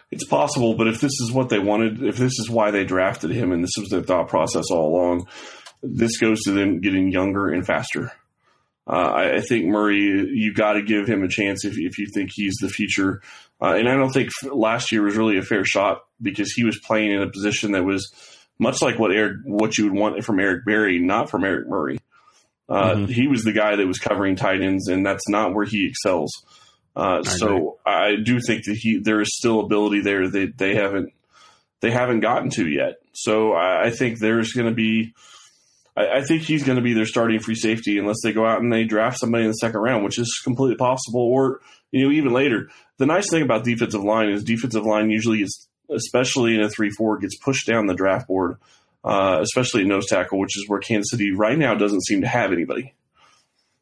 It's 0.09 0.25
possible, 0.25 0.75
but 0.75 0.87
if 0.87 1.01
this 1.01 1.11
is 1.21 1.31
what 1.31 1.49
they 1.49 1.59
wanted, 1.59 2.01
if 2.01 2.17
this 2.17 2.39
is 2.39 2.49
why 2.49 2.71
they 2.71 2.85
drafted 2.85 3.31
him 3.31 3.51
and 3.51 3.63
this 3.63 3.73
was 3.77 3.89
their 3.89 4.01
thought 4.01 4.29
process 4.29 4.65
all 4.71 4.87
along, 4.89 5.27
this 5.83 6.17
goes 6.17 6.41
to 6.43 6.51
them 6.51 6.79
getting 6.79 7.11
younger 7.11 7.49
and 7.49 7.65
faster. 7.65 8.11
Uh, 8.87 8.91
I, 8.91 9.35
I, 9.35 9.41
think 9.41 9.65
Murray, 9.65 9.97
you 9.97 10.53
got 10.53 10.73
to 10.73 10.81
give 10.81 11.07
him 11.07 11.21
a 11.21 11.27
chance 11.27 11.65
if, 11.65 11.77
if 11.77 11.97
you 11.97 12.07
think 12.07 12.31
he's 12.33 12.55
the 12.61 12.69
future. 12.69 13.21
Uh, 13.61 13.73
and 13.73 13.89
I 13.89 13.95
don't 13.95 14.11
think 14.11 14.29
last 14.43 14.91
year 14.91 15.03
was 15.03 15.17
really 15.17 15.37
a 15.37 15.41
fair 15.41 15.65
shot 15.65 16.05
because 16.21 16.53
he 16.53 16.63
was 16.63 16.79
playing 16.79 17.11
in 17.11 17.21
a 17.21 17.29
position 17.29 17.73
that 17.73 17.83
was 17.83 18.09
much 18.59 18.81
like 18.81 18.97
what 18.97 19.11
Eric, 19.11 19.37
what 19.43 19.77
you 19.77 19.85
would 19.85 19.93
want 19.93 20.23
from 20.23 20.39
Eric 20.39 20.65
Berry, 20.65 20.99
not 20.99 21.29
from 21.29 21.43
Eric 21.43 21.67
Murray. 21.67 21.99
Uh, 22.69 22.93
mm-hmm. 22.93 23.05
He 23.11 23.27
was 23.27 23.43
the 23.43 23.53
guy 23.53 23.75
that 23.75 23.87
was 23.87 23.99
covering 23.99 24.35
tight 24.35 24.61
ends, 24.61 24.87
and 24.87 25.05
that's 25.05 25.27
not 25.29 25.53
where 25.53 25.65
he 25.65 25.87
excels. 25.87 26.31
Uh, 26.95 27.21
I 27.25 27.29
so 27.29 27.77
I 27.85 28.15
do 28.15 28.39
think 28.39 28.65
that 28.65 28.75
he 28.75 28.99
there 28.99 29.21
is 29.21 29.35
still 29.35 29.59
ability 29.59 30.01
there 30.01 30.29
that 30.29 30.57
they 30.57 30.75
haven't 30.75 31.13
they 31.81 31.91
haven't 31.91 32.21
gotten 32.21 32.49
to 32.51 32.67
yet. 32.67 32.95
So 33.13 33.53
I, 33.53 33.85
I 33.85 33.89
think 33.91 34.19
there's 34.19 34.51
going 34.51 34.67
to 34.67 34.73
be 34.73 35.13
I, 35.97 36.19
I 36.19 36.21
think 36.21 36.43
he's 36.43 36.63
going 36.63 36.77
to 36.77 36.81
be 36.81 36.93
their 36.93 37.05
starting 37.05 37.39
free 37.39 37.55
safety 37.55 37.97
unless 37.97 38.17
they 38.23 38.31
go 38.31 38.45
out 38.45 38.61
and 38.61 38.71
they 38.71 38.83
draft 38.83 39.19
somebody 39.19 39.43
in 39.43 39.49
the 39.49 39.55
second 39.55 39.81
round, 39.81 40.05
which 40.05 40.19
is 40.19 40.39
completely 40.43 40.77
possible, 40.77 41.21
or 41.21 41.59
you 41.91 42.05
know 42.05 42.11
even 42.11 42.31
later. 42.31 42.69
The 42.97 43.05
nice 43.05 43.29
thing 43.29 43.41
about 43.41 43.63
defensive 43.63 44.03
line 44.03 44.29
is 44.29 44.43
defensive 44.43 44.85
line 44.85 45.09
usually 45.09 45.41
is, 45.41 45.67
especially 45.89 46.55
in 46.55 46.61
a 46.61 46.69
three 46.69 46.91
four, 46.91 47.17
gets 47.17 47.37
pushed 47.37 47.67
down 47.67 47.87
the 47.87 47.95
draft 47.95 48.27
board, 48.27 48.57
uh, 49.03 49.39
especially 49.41 49.81
at 49.81 49.87
nose 49.87 50.07
tackle, 50.07 50.39
which 50.39 50.57
is 50.57 50.65
where 50.67 50.79
Kansas 50.79 51.11
City 51.11 51.31
right 51.31 51.57
now 51.57 51.75
doesn't 51.75 52.05
seem 52.05 52.21
to 52.21 52.27
have 52.27 52.51
anybody. 52.51 52.93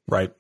Right, 0.08 0.32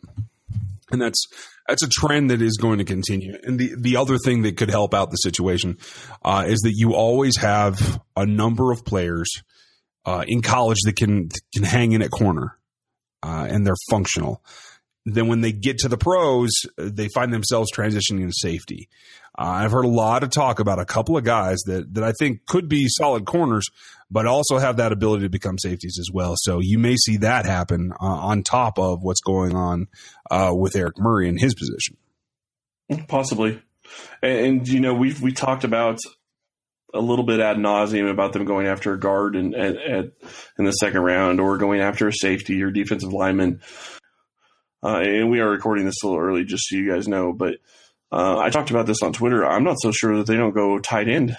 and 0.91 1.01
that's 1.01 1.27
that's 1.67 1.83
a 1.83 1.89
trend 1.89 2.29
that 2.29 2.41
is 2.41 2.57
going 2.57 2.77
to 2.77 2.85
continue. 2.85 3.37
And 3.43 3.59
the, 3.59 3.73
the 3.75 3.97
other 3.97 4.17
thing 4.17 4.43
that 4.43 4.55
could 4.55 4.69
help 4.69 4.93
out 4.93 5.09
the 5.09 5.17
situation 5.17 5.77
uh, 6.23 6.43
is 6.47 6.59
that 6.59 6.73
you 6.75 6.93
always 6.93 7.37
have 7.37 8.01
a 8.15 8.25
number 8.25 8.71
of 8.71 8.85
players 8.85 9.27
uh, 10.05 10.23
in 10.27 10.41
college 10.41 10.79
that 10.85 10.95
can 10.95 11.29
can 11.53 11.63
hang 11.63 11.91
in 11.93 12.01
at 12.01 12.11
corner, 12.11 12.57
uh, 13.23 13.47
and 13.49 13.65
they're 13.65 13.75
functional. 13.89 14.43
Then 15.05 15.27
when 15.27 15.41
they 15.41 15.51
get 15.51 15.79
to 15.79 15.87
the 15.87 15.97
pros, 15.97 16.51
they 16.77 17.09
find 17.09 17.31
themselves 17.31 17.71
transitioning 17.71 18.25
to 18.25 18.33
safety. 18.33 18.89
Uh, 19.37 19.43
I've 19.43 19.71
heard 19.71 19.85
a 19.85 19.89
lot 19.89 20.23
of 20.23 20.29
talk 20.29 20.59
about 20.59 20.79
a 20.79 20.85
couple 20.85 21.17
of 21.17 21.23
guys 21.23 21.59
that 21.65 21.93
that 21.93 22.03
I 22.03 22.13
think 22.13 22.45
could 22.45 22.69
be 22.69 22.87
solid 22.87 23.25
corners, 23.25 23.65
but 24.09 24.25
also 24.25 24.57
have 24.57 24.77
that 24.77 24.91
ability 24.91 25.23
to 25.23 25.29
become 25.29 25.57
safeties 25.57 25.97
as 25.99 26.09
well. 26.11 26.35
So 26.37 26.59
you 26.61 26.79
may 26.79 26.95
see 26.95 27.17
that 27.17 27.45
happen 27.45 27.91
uh, 28.01 28.05
on 28.05 28.43
top 28.43 28.79
of 28.79 29.03
what's 29.03 29.21
going 29.21 29.55
on 29.55 29.87
uh, 30.31 30.51
with 30.53 30.75
Eric 30.75 30.97
Murray 30.97 31.27
in 31.27 31.37
his 31.37 31.53
position. 31.53 31.97
Possibly, 33.07 33.61
and, 34.21 34.45
and 34.45 34.67
you 34.67 34.79
know 34.79 34.93
we've 34.93 35.21
we 35.21 35.31
talked 35.31 35.63
about 35.63 35.99
a 36.93 36.99
little 36.99 37.25
bit 37.25 37.39
ad 37.39 37.57
nauseum 37.57 38.09
about 38.09 38.33
them 38.33 38.45
going 38.45 38.67
after 38.67 38.93
a 38.93 38.99
guard 38.99 39.35
in, 39.35 39.53
at, 39.53 39.75
at, 39.75 40.05
in 40.57 40.65
the 40.65 40.71
second 40.71 41.01
round 41.01 41.39
or 41.39 41.57
going 41.57 41.81
after 41.81 42.07
a 42.07 42.13
safety 42.13 42.61
or 42.63 42.71
defensive 42.71 43.11
lineman. 43.11 43.61
Uh, 44.83 44.99
and 44.99 45.31
we 45.31 45.39
are 45.39 45.49
recording 45.49 45.85
this 45.85 46.03
a 46.03 46.07
little 46.07 46.21
early, 46.21 46.45
just 46.45 46.67
so 46.67 46.75
you 46.75 46.89
guys 46.89 47.07
know. 47.07 47.33
But 47.33 47.55
uh, 48.11 48.37
I 48.37 48.49
talked 48.49 48.69
about 48.69 48.85
this 48.85 49.01
on 49.01 49.13
Twitter. 49.13 49.45
I'm 49.45 49.63
not 49.63 49.79
so 49.79 49.91
sure 49.91 50.17
that 50.17 50.27
they 50.27 50.37
don't 50.37 50.53
go 50.53 50.79
tight 50.79 51.09
end 51.09 51.35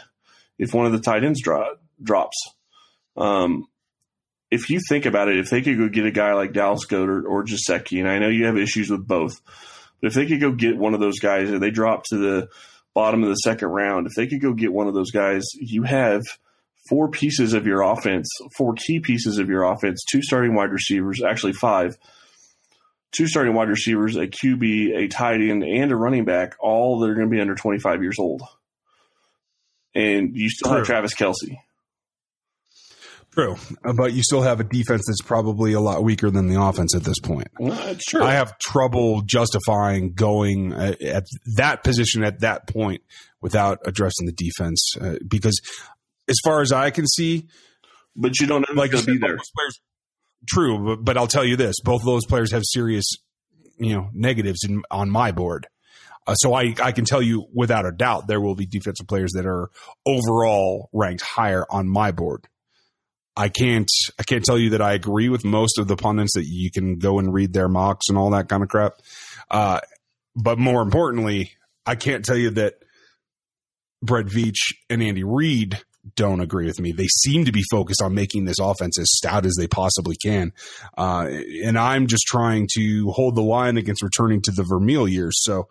if 0.59 0.75
one 0.75 0.87
of 0.87 0.93
the 0.93 1.01
tight 1.01 1.25
ends 1.25 1.41
dro- 1.43 1.77
drops. 2.03 2.37
Um, 3.17 3.67
if 4.51 4.69
you 4.69 4.81
think 4.89 5.07
about 5.07 5.29
it, 5.29 5.39
if 5.39 5.51
they 5.51 5.63
could 5.63 5.79
go 5.79 5.89
get 5.89 6.07
a 6.07 6.11
guy 6.11 6.35
like 6.35 6.53
Dallas 6.53 6.87
Goedert 6.87 7.25
or 7.25 7.45
Gesicki, 7.45 7.99
and 7.99 8.09
I 8.09 8.19
know 8.19 8.29
you 8.29 8.47
have 8.47 8.57
issues 8.57 8.91
with 8.91 9.07
both, 9.07 9.41
but 10.01 10.09
if 10.09 10.15
they 10.15 10.27
could 10.27 10.41
go 10.41 10.53
get 10.53 10.77
one 10.77 10.95
of 10.95 11.01
those 11.01 11.19
guys 11.19 11.51
and 11.51 11.63
they 11.63 11.71
drop 11.71 12.05
to 12.07 12.17
the 12.17 12.49
bottom 12.97 13.23
of 13.23 13.29
the 13.29 13.37
second 13.37 13.69
round, 13.69 14.07
if 14.07 14.15
they 14.15 14.27
could 14.27 14.41
go 14.41 14.55
get 14.55 14.73
one 14.73 14.89
of 14.89 14.95
those 14.95 15.11
guys, 15.11 15.45
you 15.55 15.83
have 15.83 16.23
four 16.89 17.11
pieces 17.11 17.53
of 17.53 17.67
your 17.67 17.83
offense, 17.83 18.27
four 18.57 18.73
key 18.73 19.01
pieces 19.01 19.39
of 19.39 19.51
your 19.51 19.65
offense, 19.65 20.03
two 20.11 20.23
starting 20.23 20.55
wide 20.55 20.73
receivers, 20.73 21.23
actually 21.23 21.53
five, 21.53 21.99
two 23.13 23.27
starting 23.27 23.53
wide 23.53 23.69
receivers, 23.69 24.17
a 24.17 24.27
QB, 24.27 24.97
a 24.97 25.09
tight 25.09 25.43
end, 25.43 25.63
and 25.63 25.93
a 25.93 25.97
running 25.97 26.25
back, 26.25 26.57
all 26.59 26.99
that 27.01 27.11
are 27.11 27.15
going 27.15 27.29
to 27.29 27.31
be 27.31 27.41
under 27.41 27.55
25 27.55 28.03
years 28.03 28.19
old. 28.19 28.43
And 29.95 30.35
you 30.35 30.49
still 30.49 30.71
True. 30.71 30.79
have 30.79 30.87
Travis 30.87 31.15
Kelce. 31.15 31.59
True, 33.37 33.57
but 33.83 34.14
you 34.14 34.22
still 34.22 34.40
have 34.40 34.61
a 34.61 34.64
defense 34.64 35.05
that's 35.07 35.20
probably 35.20 35.75
a 35.75 35.81
lot 35.81 36.03
weaker 36.03 36.31
than 36.31 36.49
the 36.49 36.59
offense 36.59 36.96
at 36.96 37.05
this 37.05 37.18
point. 37.22 37.49
Well, 37.59 37.94
true. 38.09 38.22
I 38.22 38.33
have 38.33 38.57
trouble 38.57 39.20
justifying 39.20 40.14
going 40.14 40.72
at 40.72 41.27
that 41.57 41.85
position 41.85 42.25
at 42.25 42.40
that 42.40 42.66
point 42.66 43.03
without 43.42 43.81
addressing 43.85 44.25
the 44.25 44.33
defense 44.33 44.94
uh, 44.99 45.16
because, 45.29 45.61
as 46.29 46.37
far 46.42 46.62
as 46.62 46.72
I 46.72 46.88
can 46.88 47.07
see, 47.07 47.46
but 48.16 48.40
you 48.40 48.46
don't 48.46 48.75
like 48.75 48.92
to 48.92 49.05
be 49.05 49.18
there. 49.18 49.37
Players, 49.37 49.81
true, 50.49 50.87
but, 50.87 51.05
but 51.05 51.18
I'll 51.18 51.27
tell 51.27 51.44
you 51.44 51.57
this: 51.57 51.75
both 51.85 52.01
of 52.01 52.07
those 52.07 52.25
players 52.25 52.53
have 52.53 52.62
serious, 52.64 53.05
you 53.77 53.94
know, 53.94 54.09
negatives 54.14 54.64
in, 54.66 54.83
on 54.90 55.11
my 55.11 55.33
board. 55.33 55.66
Uh, 56.27 56.35
so 56.37 56.55
I, 56.55 56.75
I 56.83 56.92
can 56.92 57.05
tell 57.05 57.20
you 57.20 57.44
without 57.55 57.85
a 57.85 57.92
doubt 57.92 58.29
there 58.29 58.40
will 58.40 58.55
be 58.55 58.64
defensive 58.64 59.07
players 59.07 59.33
that 59.35 59.44
are 59.44 59.68
overall 60.07 60.88
ranked 60.94 61.22
higher 61.22 61.66
on 61.70 61.87
my 61.87 62.12
board 62.12 62.49
I 63.37 63.49
can't 63.49 63.88
I 64.18 64.22
can't 64.22 64.44
tell 64.44 64.59
you 64.59 64.70
that 64.70 64.83
I 64.83 64.94
agree 64.94 65.29
with 65.29 65.44
most 65.44 65.79
of 65.79 65.88
the 65.88 65.96
pundits 65.96 66.35
that 66.35 66.46
you 66.46 66.70
can 66.70 66.99
go 66.99 67.18
and 67.18 67.33
read 67.33 67.53
their 67.53 67.68
mocks 67.68 68.09
and 68.09 68.16
all 68.16 68.31
that 68.31 68.49
kind 68.49 68.62
of 68.62 68.68
crap. 68.68 68.94
Uh, 69.51 69.81
but 70.35 70.59
more 70.59 70.83
importantly, 70.83 71.53
I 71.85 71.96
can't 71.96 72.25
tell 72.25 72.37
you 72.37 72.51
that 72.51 72.75
Brett 74.03 74.27
Veach 74.27 74.75
and 74.88 75.03
Andy 75.03 75.25
Reid 75.25 75.83
don't 76.14 76.40
agree 76.40 76.66
with 76.66 76.79
me. 76.79 76.92
They 76.92 77.09
seem 77.09 77.44
to 77.46 77.53
be 77.53 77.64
focused 77.70 78.01
on 78.01 78.14
making 78.14 78.44
this 78.44 78.61
offense 78.61 78.99
as 78.99 79.11
stout 79.11 79.44
as 79.44 79.57
they 79.59 79.66
possibly 79.66 80.16
can. 80.16 80.53
Uh, 80.96 81.29
and 81.64 81.79
I'm 81.79 82.07
just 82.07 82.25
trying 82.27 82.68
to 82.75 83.11
hold 83.11 83.35
the 83.35 83.42
line 83.42 83.77
against 83.77 84.03
returning 84.03 84.40
to 84.42 84.53
the 84.53 84.62
Vermeil 84.62 85.09
years. 85.09 85.35
So 85.42 85.68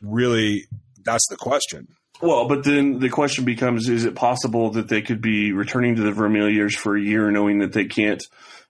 really, 0.00 0.64
that's 1.04 1.26
the 1.28 1.36
question. 1.36 1.88
Well, 2.22 2.48
but 2.48 2.64
then 2.64 2.98
the 2.98 3.10
question 3.10 3.44
becomes: 3.44 3.88
Is 3.88 4.04
it 4.04 4.14
possible 4.14 4.70
that 4.70 4.88
they 4.88 5.02
could 5.02 5.20
be 5.20 5.52
returning 5.52 5.96
to 5.96 6.02
the 6.02 6.12
Vermeil 6.12 6.48
years 6.48 6.74
for 6.74 6.96
a 6.96 7.00
year, 7.00 7.30
knowing 7.30 7.58
that 7.58 7.72
they 7.72 7.84
can't 7.84 8.22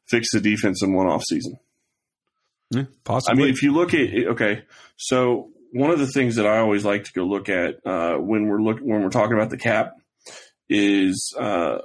fix 0.07 0.33
the 0.33 0.41
defense 0.41 0.83
in 0.83 0.93
one 0.93 1.07
off 1.07 1.23
season? 1.29 1.59
Yeah, 2.71 2.85
possibly. 3.05 3.43
I 3.43 3.47
mean, 3.47 3.55
if 3.55 3.63
you 3.63 3.73
look 3.73 3.95
at 3.95 4.13
okay, 4.13 4.65
so 4.97 5.51
one 5.73 5.91
of 5.91 5.99
the 5.99 6.09
things 6.09 6.37
that 6.37 6.47
I 6.47 6.59
always 6.59 6.85
like 6.85 7.05
to 7.05 7.13
go 7.13 7.25
look 7.25 7.49
at 7.49 7.87
uh, 7.87 8.17
when 8.17 8.49
we're 8.49 8.61
look 8.61 8.81
when 8.81 9.03
we're 9.03 9.11
talking 9.11 9.37
about 9.37 9.51
the 9.51 9.59
cap 9.59 9.95
is 10.69 11.33
uh, 11.39 11.79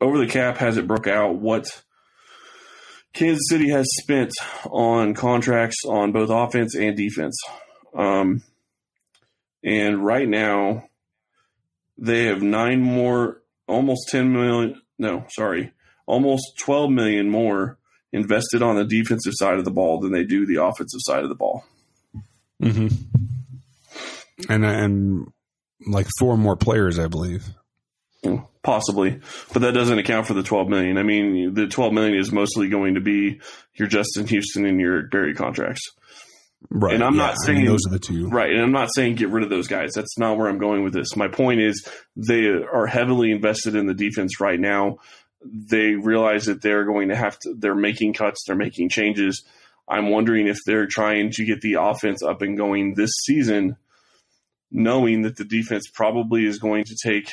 over 0.00 0.18
the 0.18 0.26
cap 0.26 0.58
has 0.58 0.76
it 0.76 0.86
broke 0.86 1.06
out 1.06 1.36
what 1.36 1.66
Kansas 3.14 3.48
City 3.48 3.70
has 3.70 3.86
spent 4.00 4.32
on 4.66 5.14
contracts 5.14 5.78
on 5.86 6.12
both 6.12 6.30
offense 6.30 6.74
and 6.74 6.96
defense. 6.96 7.40
Um, 7.94 8.42
and 9.64 10.04
right 10.04 10.28
now, 10.28 10.87
they 11.98 12.24
have 12.24 12.42
nine 12.42 12.80
more, 12.80 13.42
almost 13.66 14.08
10 14.08 14.32
million. 14.32 14.80
No, 14.98 15.24
sorry, 15.30 15.72
almost 16.06 16.58
12 16.60 16.90
million 16.90 17.28
more 17.28 17.78
invested 18.12 18.62
on 18.62 18.76
the 18.76 18.84
defensive 18.84 19.34
side 19.36 19.58
of 19.58 19.64
the 19.64 19.70
ball 19.70 20.00
than 20.00 20.12
they 20.12 20.24
do 20.24 20.46
the 20.46 20.62
offensive 20.62 21.00
side 21.02 21.22
of 21.22 21.28
the 21.28 21.34
ball. 21.34 21.64
Mm-hmm. 22.62 22.88
And 24.48 24.64
and 24.64 25.32
like 25.86 26.06
four 26.18 26.36
more 26.36 26.56
players, 26.56 26.98
I 26.98 27.08
believe. 27.08 27.44
Possibly, 28.62 29.20
but 29.52 29.62
that 29.62 29.72
doesn't 29.72 29.98
account 29.98 30.26
for 30.26 30.34
the 30.34 30.42
12 30.42 30.68
million. 30.68 30.98
I 30.98 31.02
mean, 31.02 31.54
the 31.54 31.68
12 31.68 31.92
million 31.92 32.18
is 32.18 32.32
mostly 32.32 32.68
going 32.68 32.94
to 32.94 33.00
be 33.00 33.40
your 33.74 33.88
Justin 33.88 34.26
Houston 34.26 34.66
and 34.66 34.80
your 34.80 35.04
Berry 35.04 35.34
contracts. 35.34 35.80
Right. 36.70 36.94
And 36.94 37.04
I'm 37.04 37.14
yeah, 37.14 37.22
not 37.22 37.32
I 37.32 37.46
saying 37.46 37.58
mean, 37.58 37.66
those 37.68 37.86
are 37.86 37.92
the 37.92 37.98
two. 37.98 38.28
Right. 38.28 38.50
And 38.50 38.60
I'm 38.60 38.72
not 38.72 38.90
saying 38.94 39.14
get 39.14 39.30
rid 39.30 39.44
of 39.44 39.50
those 39.50 39.68
guys. 39.68 39.92
That's 39.94 40.18
not 40.18 40.36
where 40.36 40.48
I'm 40.48 40.58
going 40.58 40.82
with 40.82 40.92
this. 40.92 41.16
My 41.16 41.28
point 41.28 41.60
is 41.60 41.86
they 42.16 42.46
are 42.46 42.86
heavily 42.86 43.30
invested 43.30 43.74
in 43.74 43.86
the 43.86 43.94
defense 43.94 44.40
right 44.40 44.58
now. 44.58 44.98
They 45.44 45.94
realize 45.94 46.46
that 46.46 46.62
they're 46.62 46.84
going 46.84 47.08
to 47.08 47.16
have 47.16 47.38
to, 47.40 47.54
they're 47.56 47.74
making 47.74 48.14
cuts, 48.14 48.42
they're 48.46 48.56
making 48.56 48.88
changes. 48.88 49.44
I'm 49.88 50.10
wondering 50.10 50.48
if 50.48 50.58
they're 50.66 50.86
trying 50.86 51.30
to 51.32 51.44
get 51.44 51.60
the 51.60 51.74
offense 51.74 52.22
up 52.22 52.42
and 52.42 52.56
going 52.56 52.94
this 52.94 53.12
season, 53.24 53.76
knowing 54.70 55.22
that 55.22 55.36
the 55.36 55.44
defense 55.44 55.88
probably 55.88 56.44
is 56.44 56.58
going 56.58 56.84
to 56.84 56.96
take 57.02 57.30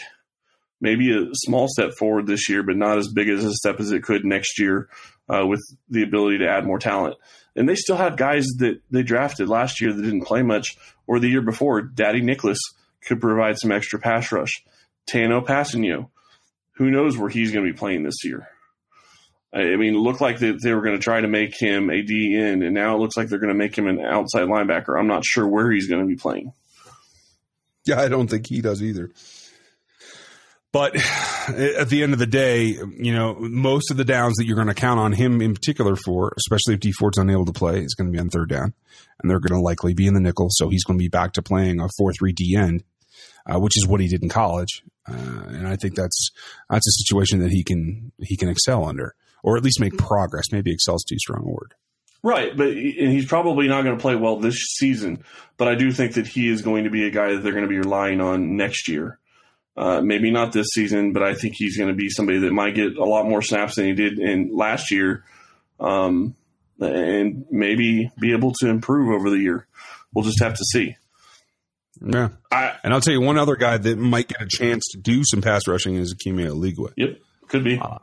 maybe 0.79 1.11
a 1.11 1.25
small 1.33 1.67
step 1.67 1.91
forward 1.97 2.27
this 2.27 2.47
year, 2.47 2.63
but 2.63 2.77
not 2.77 2.97
as 2.97 3.09
big 3.11 3.27
as 3.27 3.43
a 3.43 3.51
step 3.53 3.79
as 3.79 3.91
it 3.91 4.03
could 4.03 4.23
next 4.23 4.59
year 4.59 4.87
uh, 5.29 5.45
with 5.45 5.61
the 5.89 6.03
ability 6.03 6.39
to 6.39 6.49
add 6.49 6.65
more 6.65 6.79
talent. 6.79 7.15
And 7.55 7.67
they 7.67 7.75
still 7.75 7.95
have 7.95 8.17
guys 8.17 8.45
that 8.59 8.81
they 8.91 9.03
drafted 9.03 9.47
last 9.47 9.81
year 9.81 9.93
that 9.93 10.01
didn't 10.01 10.25
play 10.25 10.43
much, 10.43 10.75
or 11.07 11.19
the 11.19 11.29
year 11.29 11.41
before. 11.41 11.81
Dadi 11.81 12.21
Nicolas 12.21 12.59
could 13.05 13.21
provide 13.21 13.57
some 13.57 13.71
extra 13.71 13.99
pass 13.99 14.31
rush. 14.31 14.63
Tanoh 15.09 15.45
Kpassagnon, 15.45 16.09
who 16.73 16.91
knows 16.91 17.17
where 17.17 17.29
he's 17.29 17.51
going 17.51 17.65
to 17.65 17.71
be 17.71 17.77
playing 17.77 18.03
this 18.03 18.23
year? 18.23 18.47
I 19.53 19.77
mean, 19.77 19.95
it 19.95 19.99
looked 19.99 20.19
like 20.19 20.39
they, 20.39 20.51
they 20.51 20.73
were 20.73 20.81
going 20.81 20.97
to 20.97 21.03
try 21.03 21.21
to 21.21 21.29
make 21.29 21.57
him 21.57 21.89
a 21.89 22.03
DN, 22.03 22.65
and 22.65 22.73
now 22.73 22.95
it 22.95 22.99
looks 22.99 23.15
like 23.15 23.29
they're 23.29 23.39
going 23.39 23.53
to 23.53 23.57
make 23.57 23.77
him 23.77 23.87
an 23.87 24.01
outside 24.01 24.49
linebacker. 24.49 24.99
I'm 24.99 25.07
not 25.07 25.23
sure 25.23 25.47
where 25.47 25.71
he's 25.71 25.87
going 25.87 26.01
to 26.01 26.07
be 26.07 26.17
playing. 26.17 26.51
Yeah, 27.85 28.01
I 28.01 28.09
don't 28.09 28.27
think 28.27 28.47
he 28.47 28.59
does 28.59 28.83
either. 28.83 29.11
But 30.75 30.93
at 31.47 31.87
the 31.87 32.03
end 32.03 32.11
of 32.11 32.19
the 32.19 32.27
day, 32.27 32.65
you 32.65 33.13
know, 33.13 33.33
most 33.39 33.91
of 33.91 33.95
the 33.95 34.03
downs 34.03 34.35
that 34.35 34.45
you're 34.45 34.57
going 34.57 34.67
to 34.67 34.73
count 34.73 34.99
on 34.99 35.13
him 35.13 35.41
in 35.41 35.53
particular 35.53 35.95
for, 35.95 36.33
especially 36.35 36.73
if 36.73 36.81
Dee 36.81 36.91
Ford's 36.91 37.17
unable 37.17 37.45
to 37.45 37.53
play, 37.53 37.79
is 37.79 37.95
going 37.95 38.07
to 38.07 38.11
be 38.11 38.19
on 38.19 38.27
third 38.27 38.49
down. 38.49 38.73
And 39.21 39.31
they're 39.31 39.39
going 39.39 39.57
to 39.57 39.63
likely 39.63 39.93
be 39.93 40.05
in 40.05 40.15
the 40.15 40.19
nickel. 40.19 40.47
So 40.49 40.67
he's 40.67 40.83
going 40.83 40.99
to 40.99 41.01
be 41.01 41.07
back 41.07 41.31
to 41.33 41.41
playing 41.41 41.79
a 41.79 41.87
4 41.97 42.11
3 42.11 42.33
D 42.33 42.57
end, 42.57 42.83
uh, 43.45 43.57
which 43.57 43.77
is 43.77 43.87
what 43.87 44.01
he 44.01 44.09
did 44.09 44.21
in 44.21 44.27
college. 44.27 44.83
Uh, 45.07 45.13
and 45.47 45.65
I 45.65 45.77
think 45.77 45.95
that's 45.95 46.31
that's 46.69 46.85
a 46.85 47.03
situation 47.03 47.39
that 47.39 47.51
he 47.51 47.63
can 47.63 48.11
he 48.19 48.35
can 48.35 48.49
excel 48.49 48.83
under, 48.83 49.15
or 49.43 49.55
at 49.55 49.63
least 49.63 49.79
make 49.79 49.97
progress. 49.97 50.51
Maybe 50.51 50.73
excel 50.73 50.95
is 50.95 51.05
too 51.07 51.19
strong 51.19 51.43
a 51.43 51.51
word. 51.51 51.73
Right, 52.21 52.51
but 52.57 52.67
and 52.67 53.13
he's 53.13 53.27
probably 53.27 53.69
not 53.69 53.85
going 53.85 53.95
to 53.95 54.01
play 54.01 54.17
well 54.17 54.41
this 54.41 54.57
season. 54.75 55.23
But 55.55 55.69
I 55.69 55.75
do 55.75 55.93
think 55.93 56.15
that 56.15 56.27
he 56.27 56.49
is 56.49 56.63
going 56.63 56.83
to 56.83 56.89
be 56.89 57.05
a 57.05 57.11
guy 57.11 57.31
that 57.31 57.43
they're 57.43 57.53
going 57.53 57.63
to 57.63 57.69
be 57.69 57.79
relying 57.79 58.19
on 58.19 58.57
next 58.57 58.89
year. 58.89 59.19
Uh, 59.77 59.99
maybe 60.01 60.31
not 60.31 60.53
this 60.53 60.67
season, 60.73 61.11
but 61.11 61.21
I 61.21 61.33
think 61.33 61.55
he's 61.57 61.77
going 61.77 61.89
to 61.89 61.95
be 61.95 62.09
somebody 62.09 62.39
that 62.39 62.51
might 62.53 62.75
get 62.75 62.95
a 62.95 63.03
lot 63.03 63.27
more 63.27 63.41
snaps 63.41 63.75
than 63.75 63.85
he 63.85 63.93
did 63.93 64.19
in 64.19 64.55
last 64.55 64.89
year, 64.89 65.25
um, 65.81 66.33
and 66.79 67.45
maybe 67.51 68.09
be 68.17 68.31
able 68.31 68.53
to 68.61 68.69
improve 68.69 69.09
over 69.09 69.29
the 69.29 69.37
year. 69.37 69.67
We'll 70.13 70.23
just 70.23 70.41
have 70.41 70.53
to 70.53 70.63
see. 70.63 70.95
Yeah, 72.01 72.29
I, 72.51 72.75
and 72.83 72.93
I'll 72.93 73.01
tell 73.01 73.13
you 73.13 73.21
one 73.21 73.37
other 73.37 73.57
guy 73.57 73.77
that 73.77 73.97
might 73.97 74.29
get 74.29 74.41
a 74.41 74.47
chance 74.47 74.85
to 74.91 74.97
do 74.97 75.23
some 75.25 75.41
pass 75.41 75.67
rushing 75.67 75.95
is 75.95 76.13
Ukeme 76.13 76.47
Eligwe. 76.47 76.93
Yep, 76.95 77.17
could 77.49 77.63
be. 77.63 77.77
Uh, 77.77 77.97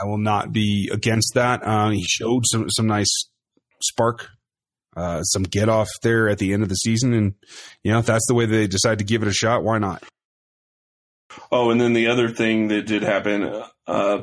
I 0.00 0.06
will 0.06 0.18
not 0.18 0.52
be 0.52 0.90
against 0.92 1.32
that. 1.34 1.64
Uh, 1.64 1.90
he 1.90 2.02
showed 2.02 2.42
some 2.46 2.68
some 2.70 2.86
nice 2.86 3.28
spark, 3.80 4.28
uh, 4.96 5.22
some 5.22 5.44
get 5.44 5.68
off 5.68 5.88
there 6.02 6.28
at 6.28 6.38
the 6.38 6.52
end 6.52 6.62
of 6.62 6.68
the 6.68 6.74
season, 6.74 7.12
and 7.12 7.34
you 7.84 7.92
know 7.92 7.98
if 7.98 8.06
that's 8.06 8.26
the 8.26 8.34
way 8.34 8.46
they 8.46 8.66
decide 8.66 8.98
to 8.98 9.04
give 9.04 9.22
it 9.22 9.28
a 9.28 9.32
shot, 9.32 9.62
why 9.62 9.78
not? 9.78 10.02
Oh, 11.50 11.70
and 11.70 11.80
then 11.80 11.92
the 11.92 12.08
other 12.08 12.28
thing 12.28 12.68
that 12.68 12.86
did 12.86 13.02
happen, 13.02 13.62
uh, 13.86 14.22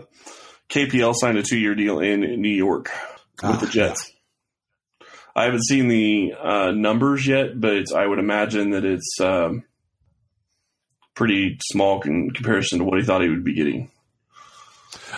KPL 0.69 1.13
signed 1.15 1.37
a 1.37 1.43
two 1.43 1.57
year 1.57 1.75
deal 1.75 1.99
in 1.99 2.21
New 2.41 2.49
York 2.55 2.89
with 3.41 3.51
Ah, 3.51 3.57
the 3.57 3.67
Jets. 3.67 4.11
I 5.35 5.43
haven't 5.45 5.65
seen 5.65 5.87
the 5.87 6.33
uh, 6.41 6.71
numbers 6.71 7.25
yet, 7.25 7.59
but 7.59 7.93
I 7.95 8.05
would 8.05 8.19
imagine 8.19 8.71
that 8.71 8.83
it's 8.83 9.19
um, 9.21 9.63
pretty 11.15 11.57
small 11.71 12.01
in 12.01 12.31
comparison 12.31 12.79
to 12.79 12.85
what 12.85 12.99
he 12.99 13.05
thought 13.05 13.21
he 13.21 13.29
would 13.29 13.43
be 13.43 13.53
getting. 13.53 13.89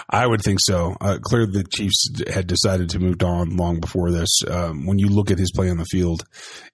I 0.09 0.27
would 0.27 0.41
think 0.41 0.59
so. 0.61 0.95
Uh, 0.99 1.17
clearly, 1.21 1.51
the 1.51 1.63
Chiefs 1.63 2.09
had 2.29 2.47
decided 2.47 2.89
to 2.89 2.99
move 2.99 3.21
on 3.23 3.57
long 3.57 3.79
before 3.79 4.11
this. 4.11 4.29
Um, 4.49 4.85
when 4.85 4.99
you 4.99 5.07
look 5.07 5.31
at 5.31 5.39
his 5.39 5.51
play 5.51 5.69
on 5.69 5.77
the 5.77 5.85
field, 5.85 6.23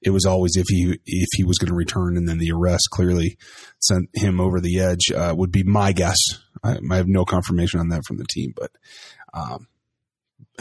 it 0.02 0.10
was 0.10 0.26
always 0.26 0.56
if 0.56 0.66
he 0.68 1.00
if 1.06 1.30
he 1.34 1.44
was 1.44 1.58
going 1.58 1.70
to 1.70 1.76
return, 1.76 2.18
and 2.18 2.28
then 2.28 2.38
the 2.38 2.52
arrest 2.52 2.88
clearly 2.92 3.38
sent 3.80 4.10
him 4.14 4.40
over 4.40 4.60
the 4.60 4.80
edge. 4.80 5.12
Uh, 5.16 5.34
would 5.38 5.52
be 5.52 5.64
my 5.64 5.92
guess. 5.92 6.18
I, 6.64 6.78
I 6.92 6.96
have 6.96 7.08
no 7.08 7.26
confirmation 7.26 7.80
on 7.80 7.90
that 7.90 8.04
from 8.06 8.18
the 8.18 8.26
team, 8.30 8.54
but 8.56 8.72
um, 9.34 9.68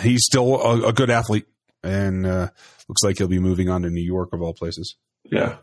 he's 0.00 0.24
still 0.24 0.60
a, 0.60 0.88
a 0.88 0.92
good 0.92 1.10
athlete, 1.10 1.46
and 1.82 2.26
uh, 2.26 2.48
looks 2.88 3.02
like 3.02 3.18
he'll 3.18 3.28
be 3.28 3.38
moving 3.38 3.68
on 3.68 3.82
to 3.82 3.90
New 3.90 4.04
York 4.04 4.30
of 4.32 4.42
all 4.42 4.54
places. 4.54 4.96
Yeah. 5.24 5.56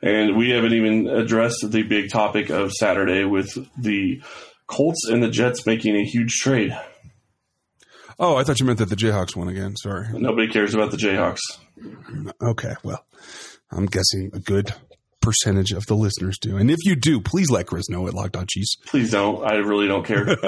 And 0.00 0.36
we 0.36 0.50
haven't 0.50 0.74
even 0.74 1.08
addressed 1.08 1.66
the 1.68 1.82
big 1.82 2.10
topic 2.10 2.50
of 2.50 2.72
Saturday 2.72 3.24
with 3.24 3.48
the 3.76 4.22
Colts 4.68 5.08
and 5.08 5.22
the 5.22 5.28
Jets 5.28 5.66
making 5.66 5.96
a 5.96 6.04
huge 6.04 6.36
trade. 6.36 6.78
Oh, 8.20 8.36
I 8.36 8.44
thought 8.44 8.60
you 8.60 8.66
meant 8.66 8.78
that 8.78 8.88
the 8.88 8.96
Jayhawks 8.96 9.36
won 9.36 9.48
again. 9.48 9.76
Sorry. 9.76 10.06
Nobody 10.12 10.48
cares 10.48 10.74
about 10.74 10.90
the 10.90 10.96
Jayhawks. 10.96 11.38
Okay, 12.42 12.74
well, 12.82 13.04
I'm 13.70 13.86
guessing 13.86 14.30
a 14.32 14.40
good 14.40 14.72
percentage 15.20 15.72
of 15.72 15.86
the 15.86 15.94
listeners 15.94 16.38
do. 16.38 16.56
And 16.56 16.70
if 16.70 16.78
you 16.84 16.96
do, 16.96 17.20
please 17.20 17.50
let 17.50 17.66
Chris 17.66 17.88
know 17.88 18.06
at 18.08 18.14
Locked 18.14 18.36
On 18.36 18.46
Chiefs. 18.48 18.76
Please 18.86 19.10
don't. 19.10 19.44
I 19.44 19.56
really 19.56 19.88
don't 19.88 20.04
care. 20.04 20.36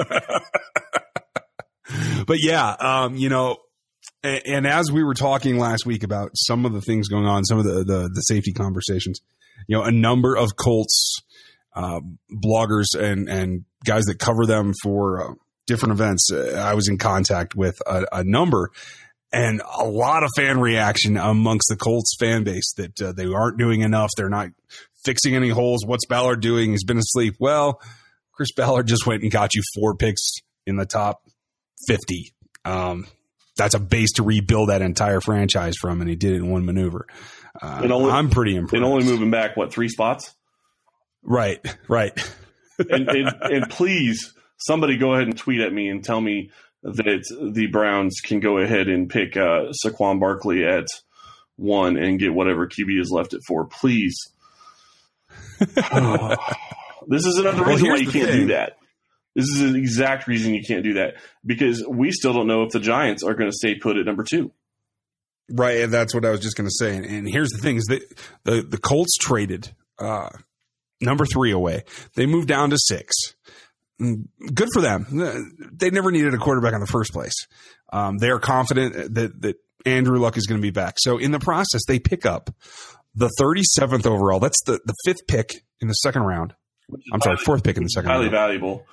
But 2.25 2.37
yeah, 2.39 2.69
um, 2.79 3.15
you 3.15 3.29
know, 3.29 3.57
and, 4.23 4.41
and 4.45 4.67
as 4.67 4.91
we 4.91 5.03
were 5.03 5.13
talking 5.13 5.57
last 5.57 5.85
week 5.85 6.03
about 6.03 6.31
some 6.35 6.65
of 6.65 6.73
the 6.73 6.81
things 6.81 7.07
going 7.07 7.25
on, 7.25 7.43
some 7.43 7.57
of 7.57 7.65
the 7.65 7.83
the, 7.83 8.09
the 8.13 8.21
safety 8.21 8.53
conversations, 8.53 9.19
you 9.67 9.77
know, 9.77 9.83
a 9.83 9.91
number 9.91 10.37
of 10.37 10.55
Colts 10.55 11.21
uh, 11.75 11.99
bloggers 12.31 12.97
and 12.97 13.27
and 13.29 13.65
guys 13.83 14.05
that 14.05 14.19
cover 14.19 14.45
them 14.45 14.73
for 14.83 15.21
uh, 15.31 15.33
different 15.67 15.93
events. 15.93 16.29
Uh, 16.31 16.61
I 16.63 16.73
was 16.73 16.87
in 16.87 16.97
contact 16.97 17.55
with 17.55 17.75
a, 17.85 18.05
a 18.11 18.23
number. 18.23 18.69
And 19.33 19.61
a 19.79 19.85
lot 19.85 20.23
of 20.23 20.29
fan 20.35 20.59
reaction 20.59 21.15
amongst 21.15 21.69
the 21.69 21.77
Colts 21.77 22.17
fan 22.19 22.43
base 22.43 22.73
that 22.75 23.01
uh, 23.01 23.13
they 23.13 23.25
aren't 23.25 23.57
doing 23.57 23.79
enough. 23.79 24.09
They're 24.17 24.27
not 24.27 24.49
fixing 25.05 25.35
any 25.37 25.47
holes. 25.47 25.85
What's 25.85 26.05
Ballard 26.05 26.41
doing? 26.41 26.71
He's 26.71 26.83
been 26.83 26.97
asleep. 26.97 27.35
Well, 27.39 27.79
Chris 28.33 28.51
Ballard 28.51 28.87
just 28.87 29.07
went 29.07 29.23
and 29.23 29.31
got 29.31 29.55
you 29.55 29.61
four 29.73 29.95
picks 29.95 30.21
in 30.67 30.75
the 30.75 30.85
top 30.85 31.21
50. 31.87 32.33
Um, 32.65 33.07
that's 33.55 33.73
a 33.73 33.79
base 33.79 34.11
to 34.13 34.23
rebuild 34.23 34.67
that 34.67 34.81
entire 34.81 35.21
franchise 35.21 35.75
from, 35.79 36.01
and 36.01 36.09
he 36.09 36.17
did 36.17 36.33
it 36.33 36.37
in 36.37 36.49
one 36.51 36.65
maneuver. 36.65 37.07
Uh, 37.61 37.87
only- 37.89 38.11
I'm 38.11 38.29
pretty 38.31 38.57
impressed. 38.57 38.73
and 38.75 38.83
only 38.83 39.05
moving 39.05 39.31
back, 39.31 39.55
what, 39.55 39.71
three 39.71 39.87
spots? 39.87 40.35
right, 41.23 41.59
right. 41.87 42.11
And, 42.89 43.09
and, 43.09 43.35
and 43.41 43.69
please, 43.69 44.33
somebody 44.57 44.97
go 44.97 45.13
ahead 45.13 45.27
and 45.27 45.37
tweet 45.37 45.61
at 45.61 45.73
me 45.73 45.89
and 45.89 46.03
tell 46.03 46.21
me 46.21 46.51
that 46.83 47.51
the 47.53 47.67
Browns 47.67 48.19
can 48.23 48.39
go 48.39 48.57
ahead 48.57 48.87
and 48.87 49.09
pick 49.09 49.37
uh, 49.37 49.71
Saquon 49.85 50.19
Barkley 50.19 50.63
at 50.65 50.85
one 51.55 51.97
and 51.97 52.19
get 52.19 52.33
whatever 52.33 52.67
QB 52.67 52.99
is 52.99 53.11
left 53.11 53.33
at 53.33 53.41
four. 53.47 53.65
Please. 53.65 54.15
this 55.59 55.75
is 57.25 57.37
another 57.37 57.61
Well, 57.61 57.71
reason 57.71 57.89
why 57.89 57.97
you 57.97 58.09
can't 58.09 58.29
thing. 58.29 58.41
do 58.41 58.53
that. 58.53 58.77
This 59.35 59.45
is 59.45 59.71
the 59.71 59.77
exact 59.77 60.27
reason 60.27 60.53
you 60.53 60.63
can't 60.67 60.83
do 60.83 60.93
that 60.95 61.15
because 61.45 61.85
we 61.87 62.11
still 62.11 62.33
don't 62.33 62.47
know 62.47 62.63
if 62.63 62.71
the 62.71 62.79
Giants 62.79 63.23
are 63.23 63.33
going 63.33 63.49
to 63.49 63.55
stay 63.55 63.75
put 63.75 63.97
at 63.97 64.05
number 64.05 64.23
two. 64.29 64.51
Right, 65.49 65.81
and 65.81 65.93
that's 65.93 66.13
what 66.13 66.25
I 66.25 66.31
was 66.31 66.39
just 66.39 66.57
going 66.57 66.67
to 66.67 66.73
say. 66.77 66.95
And, 66.95 67.05
and 67.05 67.29
here's 67.29 67.49
the 67.49 67.61
thing: 67.61 67.77
is 67.77 67.85
that 67.85 68.01
the 68.43 68.61
the 68.61 68.77
Colts 68.77 69.17
traded 69.17 69.71
uh, 69.99 70.29
number 71.01 71.25
three 71.25 71.51
away. 71.51 71.83
They 72.15 72.25
moved 72.25 72.47
down 72.47 72.69
to 72.69 72.77
six. 72.79 73.13
Mm, 74.01 74.25
Good 74.53 74.69
for 74.73 74.81
them. 74.81 75.05
They 75.73 75.89
never 75.89 76.11
needed 76.11 76.33
a 76.33 76.37
quarterback 76.37 76.73
in 76.73 76.79
the 76.79 76.87
first 76.87 77.11
place. 77.11 77.33
Um, 77.93 78.17
they 78.17 78.29
are 78.29 78.39
confident 78.39 79.13
that 79.15 79.41
that 79.41 79.55
Andrew 79.85 80.19
Luck 80.19 80.37
is 80.37 80.47
going 80.47 80.59
to 80.59 80.65
be 80.65 80.71
back. 80.71 80.95
So 80.99 81.17
in 81.17 81.31
the 81.31 81.39
process, 81.39 81.81
they 81.87 81.99
pick 81.99 82.25
up 82.25 82.49
the 83.15 83.29
37th 83.39 84.05
overall. 84.05 84.39
That's 84.39 84.61
the 84.65 84.79
the 84.85 84.93
fifth 85.05 85.27
pick 85.27 85.63
in 85.81 85.87
the 85.87 85.93
second 85.95 86.21
round. 86.23 86.53
I'm 87.13 87.21
sorry, 87.21 87.37
fourth 87.37 87.63
pick 87.63 87.77
in 87.77 87.83
the 87.83 87.89
second 87.89 88.09
Highly 88.09 88.23
round. 88.25 88.31
valuable. 88.31 88.85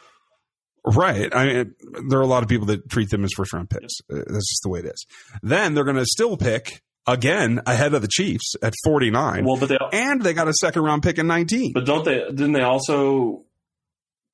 Right. 0.85 1.35
I 1.35 1.47
mean, 1.47 1.75
there 2.09 2.19
are 2.19 2.23
a 2.23 2.27
lot 2.27 2.43
of 2.43 2.49
people 2.49 2.67
that 2.69 2.89
treat 2.89 3.11
them 3.11 3.25
as 3.25 3.31
first 3.37 3.53
round 3.53 3.69
picks. 3.69 3.93
Uh, 4.11 4.17
That's 4.27 4.49
just 4.49 4.61
the 4.63 4.69
way 4.71 4.79
it 4.81 4.87
is. 4.87 5.07
Then 5.43 5.75
they're 5.75 5.85
going 5.85 5.97
to 5.97 6.07
still 6.07 6.37
pick 6.37 6.81
again 7.07 7.61
ahead 7.67 7.95
of 7.95 8.03
the 8.03 8.09
Chiefs 8.09 8.55
at 8.63 8.75
49. 8.85 9.45
Well, 9.45 9.57
but 9.57 9.69
they 9.69 9.79
and 9.93 10.23
they 10.23 10.35
got 10.35 10.49
a 10.49 10.55
second 10.55 10.83
round 10.83 11.03
pick 11.03 11.19
in 11.19 11.27
19. 11.27 11.73
But 11.73 11.87
don't 11.87 12.05
they? 12.05 12.19
Didn't 12.29 12.53
they 12.53 12.63
also 12.63 13.45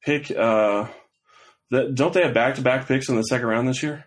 pick? 0.04 0.30
uh 0.30 0.88
that 1.70 1.94
don't 1.94 2.12
they 2.12 2.22
have 2.22 2.34
back 2.34 2.56
to 2.56 2.62
back 2.62 2.86
picks 2.86 3.08
in 3.08 3.16
the 3.16 3.22
second 3.22 3.46
round 3.46 3.68
this 3.68 3.82
year? 3.82 4.04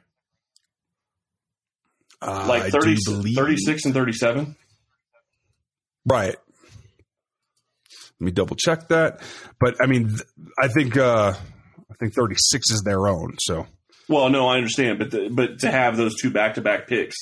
Uh, 2.19 2.45
like 2.47 2.71
30, 2.71 2.95
36 3.35 3.85
and 3.85 3.93
37? 3.93 4.55
Right. 6.05 6.35
Let 8.19 8.25
me 8.25 8.31
double 8.31 8.55
check 8.55 8.87
that. 8.87 9.21
But 9.59 9.75
I 9.79 9.85
mean, 9.85 10.15
I 10.59 10.67
think 10.67 10.97
uh, 10.97 11.33
I 11.35 11.93
think 11.99 12.13
36 12.13 12.71
is 12.71 12.81
their 12.81 13.07
own. 13.07 13.35
So. 13.39 13.67
Well, 14.09 14.29
no, 14.29 14.47
I 14.47 14.55
understand, 14.55 14.99
but 14.99 15.11
the, 15.11 15.29
but 15.29 15.59
to 15.59 15.69
have 15.69 15.97
those 15.97 16.15
two 16.15 16.31
back 16.31 16.53
to 16.53 16.61
back 16.61 16.87
picks, 16.87 17.17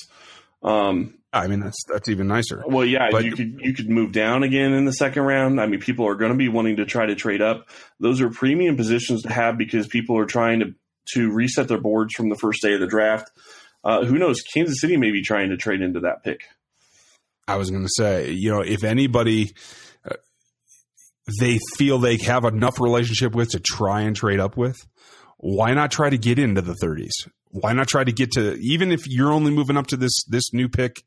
um, 0.63 1.15
I 1.36 1.48
mean 1.48 1.60
that's 1.60 1.84
that's 1.89 2.08
even 2.08 2.28
nicer. 2.28 2.63
Well, 2.65 2.86
yeah, 2.86 3.10
but, 3.12 3.26
you 3.26 3.36
could 3.36 3.60
you 3.60 3.74
could 3.74 3.89
move 3.89 4.13
down 4.13 4.43
again 4.43 4.71
in 4.71 4.86
the 4.86 4.93
second 4.93 5.24
round. 5.24 5.60
I 5.60 5.67
mean, 5.67 5.82
people 5.82 6.08
are 6.08 6.15
going 6.15 6.32
to 6.32 6.38
be 6.38 6.48
wanting 6.48 6.78
to 6.78 6.86
try 6.86 7.06
to 7.06 7.13
trade 7.13 7.41
up. 7.41 7.67
Those 8.00 8.21
are 8.21 8.30
premium 8.30 8.78
positions 8.78 9.24
to 9.24 9.34
have 9.34 9.58
because 9.58 9.86
people 9.86 10.17
are 10.17 10.26
trying 10.26 10.62
to 10.62 10.74
to 11.13 11.30
reset 11.32 11.67
their 11.67 11.82
boards 11.82 12.13
from 12.13 12.30
the 12.30 12.36
first 12.36 12.62
day 12.62 12.74
of 12.74 12.80
the 12.80 12.88
draft. 12.88 13.30
Uh, 13.84 14.06
who 14.06 14.17
knows? 14.17 14.41
Kansas 14.54 14.80
City 14.80 14.95
may 14.95 15.12
be 15.12 15.21
trying 15.21 15.50
to 15.50 15.58
trade 15.58 15.82
into 15.82 16.00
that 16.00 16.24
pick. 16.24 16.45
I 17.50 17.58
was 17.58 17.69
going 17.69 17.84
to 17.84 17.91
say, 17.93 18.32
you 18.32 18.50
know, 18.50 18.62
if 18.62 18.86
anybody 18.86 19.52
uh, 20.10 20.15
they 21.41 21.60
feel 21.76 22.00
they 22.00 22.17
have 22.17 22.45
enough 22.45 22.80
relationship 22.80 23.36
with 23.36 23.50
to 23.50 23.60
try 23.60 24.02
and 24.02 24.15
trade 24.15 24.39
up 24.39 24.56
with, 24.56 24.78
why 25.38 25.74
not 25.74 25.91
try 25.91 26.10
to 26.10 26.17
get 26.17 26.39
into 26.39 26.62
the 26.62 26.78
30s? 26.82 27.30
Why 27.50 27.74
not 27.74 27.89
try 27.89 28.06
to 28.06 28.13
get 28.13 28.32
to 28.32 28.56
even 28.56 28.93
if 28.93 29.02
you're 29.06 29.34
only 29.34 29.52
moving 29.52 29.76
up 29.76 29.88
to 29.88 29.98
this 29.98 30.24
this 30.30 30.54
new 30.54 30.69
pick 30.69 31.04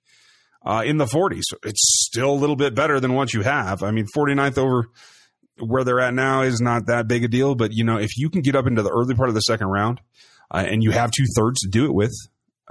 uh, 0.65 0.83
in 0.85 0.97
the 0.99 1.07
40s. 1.07 1.45
It's 1.65 2.07
still 2.07 2.31
a 2.31 2.35
little 2.35 2.57
bit 2.57 2.75
better 2.75 3.01
than 3.01 3.15
what 3.15 3.33
you 3.33 3.43
have. 3.43 3.83
I 3.83 3.91
mean, 3.91 4.07
49th 4.17 4.59
over 4.59 4.87
where 5.59 5.85
they're 5.85 6.01
at 6.01 6.15
now 6.15 6.43
is 6.43 6.61
not 6.61 6.87
that 6.87 7.09
big 7.09 7.25
a 7.25 7.29
deal, 7.29 7.55
but 7.55 7.73
you 7.73 7.85
know, 7.85 7.99
if 7.99 8.17
you 8.17 8.31
can 8.31 8.43
get 8.43 8.55
up 8.55 8.67
into 8.67 8.83
the 8.83 8.91
early 8.91 9.15
part 9.15 9.29
of 9.29 9.35
the 9.35 9.41
second 9.41 9.69
round 9.69 10.01
uh, 10.51 10.65
and 10.67 10.83
you 10.83 10.93
have 10.93 11.11
two 11.11 11.27
thirds 11.37 11.61
to 11.61 11.69
do 11.69 11.85
it 11.85 11.95
with, 11.95 12.15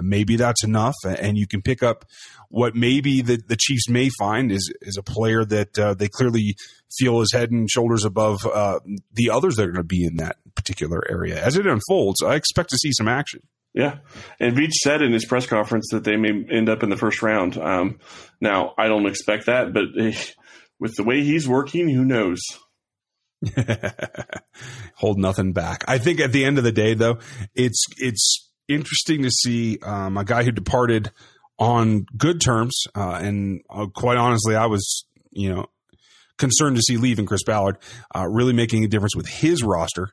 maybe 0.00 0.36
that's 0.36 0.64
enough, 0.64 0.94
and 1.04 1.36
you 1.36 1.46
can 1.46 1.62
pick 1.62 1.82
up 1.82 2.04
what 2.48 2.74
maybe 2.74 3.20
the, 3.20 3.36
the 3.46 3.56
Chiefs 3.56 3.88
may 3.88 4.08
find 4.18 4.50
is 4.50 4.72
is 4.80 4.96
a 4.96 5.02
player 5.02 5.44
that 5.44 5.78
uh, 5.78 5.94
they 5.94 6.08
clearly 6.08 6.56
feel 6.96 7.20
is 7.20 7.32
head 7.32 7.50
and 7.50 7.70
shoulders 7.70 8.04
above 8.04 8.46
uh, 8.46 8.80
the 9.12 9.30
others 9.30 9.56
that 9.56 9.64
are 9.64 9.72
going 9.72 9.76
to 9.76 9.84
be 9.84 10.04
in 10.04 10.16
that 10.16 10.36
particular 10.54 11.02
area. 11.10 11.42
As 11.42 11.56
it 11.56 11.66
unfolds, 11.66 12.22
I 12.22 12.36
expect 12.36 12.70
to 12.70 12.78
see 12.78 12.92
some 12.92 13.08
action. 13.08 13.42
Yeah, 13.78 13.98
and 14.40 14.56
Veach 14.56 14.72
said 14.72 15.02
in 15.02 15.12
his 15.12 15.24
press 15.24 15.46
conference 15.46 15.90
that 15.92 16.02
they 16.02 16.16
may 16.16 16.30
end 16.50 16.68
up 16.68 16.82
in 16.82 16.90
the 16.90 16.96
first 16.96 17.22
round. 17.22 17.56
Um, 17.56 18.00
now, 18.40 18.74
I 18.76 18.88
don't 18.88 19.06
expect 19.06 19.46
that, 19.46 19.72
but 19.72 19.84
with 20.80 20.96
the 20.96 21.04
way 21.04 21.22
he's 21.22 21.46
working, 21.46 21.88
who 21.88 22.04
knows? 22.04 22.40
Hold 24.96 25.20
nothing 25.20 25.52
back. 25.52 25.84
I 25.86 25.98
think 25.98 26.18
at 26.18 26.32
the 26.32 26.44
end 26.44 26.58
of 26.58 26.64
the 26.64 26.72
day, 26.72 26.94
though, 26.94 27.20
it's 27.54 27.84
it's 27.98 28.50
interesting 28.66 29.22
to 29.22 29.30
see 29.30 29.78
um, 29.84 30.16
a 30.16 30.24
guy 30.24 30.42
who 30.42 30.50
departed 30.50 31.12
on 31.56 32.04
good 32.16 32.40
terms, 32.40 32.82
uh, 32.96 33.20
and 33.22 33.60
uh, 33.70 33.86
quite 33.94 34.16
honestly, 34.16 34.56
I 34.56 34.66
was 34.66 35.06
you 35.30 35.54
know 35.54 35.66
concerned 36.36 36.74
to 36.74 36.82
see 36.82 36.96
leaving 36.96 37.26
Chris 37.26 37.44
Ballard 37.44 37.78
uh, 38.12 38.26
really 38.28 38.54
making 38.54 38.82
a 38.82 38.88
difference 38.88 39.14
with 39.14 39.28
his 39.28 39.62
roster. 39.62 40.08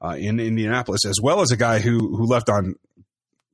Uh, 0.00 0.14
in 0.16 0.38
Indianapolis, 0.38 1.04
as 1.04 1.16
well 1.20 1.40
as 1.40 1.50
a 1.50 1.56
guy 1.56 1.80
who 1.80 2.16
who 2.16 2.24
left 2.24 2.48
on 2.48 2.76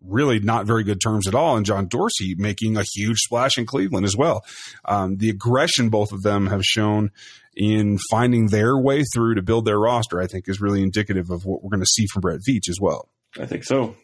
really 0.07 0.41
not 0.41 0.67
very 0.67 0.85
good 0.85 1.01
terms 1.01 1.27
at 1.27 1.35
all, 1.35 1.57
and 1.57 1.67
John 1.67 1.87
Dorsey 1.87 2.35
making 2.37 2.77
a 2.77 2.85
huge 2.95 3.19
splash 3.19 3.59
in 3.59 3.67
Cleveland 3.67 4.07
as 4.07 4.17
well. 4.17 4.45
Um, 4.85 5.17
the 5.17 5.31
aggression 5.31 5.89
both 5.89 6.13
of 6.13 6.23
them 6.23 6.47
have 6.47 6.63
shown 6.63 7.11
in 7.57 7.99
finding 8.11 8.49
their 8.49 8.77
way 8.77 9.03
through 9.13 9.37
to 9.37 9.43
build 9.43 9.65
their 9.65 9.79
roster, 9.79 10.21
I 10.21 10.27
think, 10.27 10.49
is 10.49 10.61
really 10.61 10.83
indicative 10.83 11.31
of 11.31 11.45
what 11.45 11.63
we're 11.63 11.71
going 11.71 11.81
to 11.81 11.87
see 11.87 12.07
from 12.13 12.21
Brett 12.21 12.41
Veach 12.49 12.69
as 12.69 12.79
well. 12.81 13.09
I 13.39 13.47
think 13.47 13.65
so. 13.65 13.97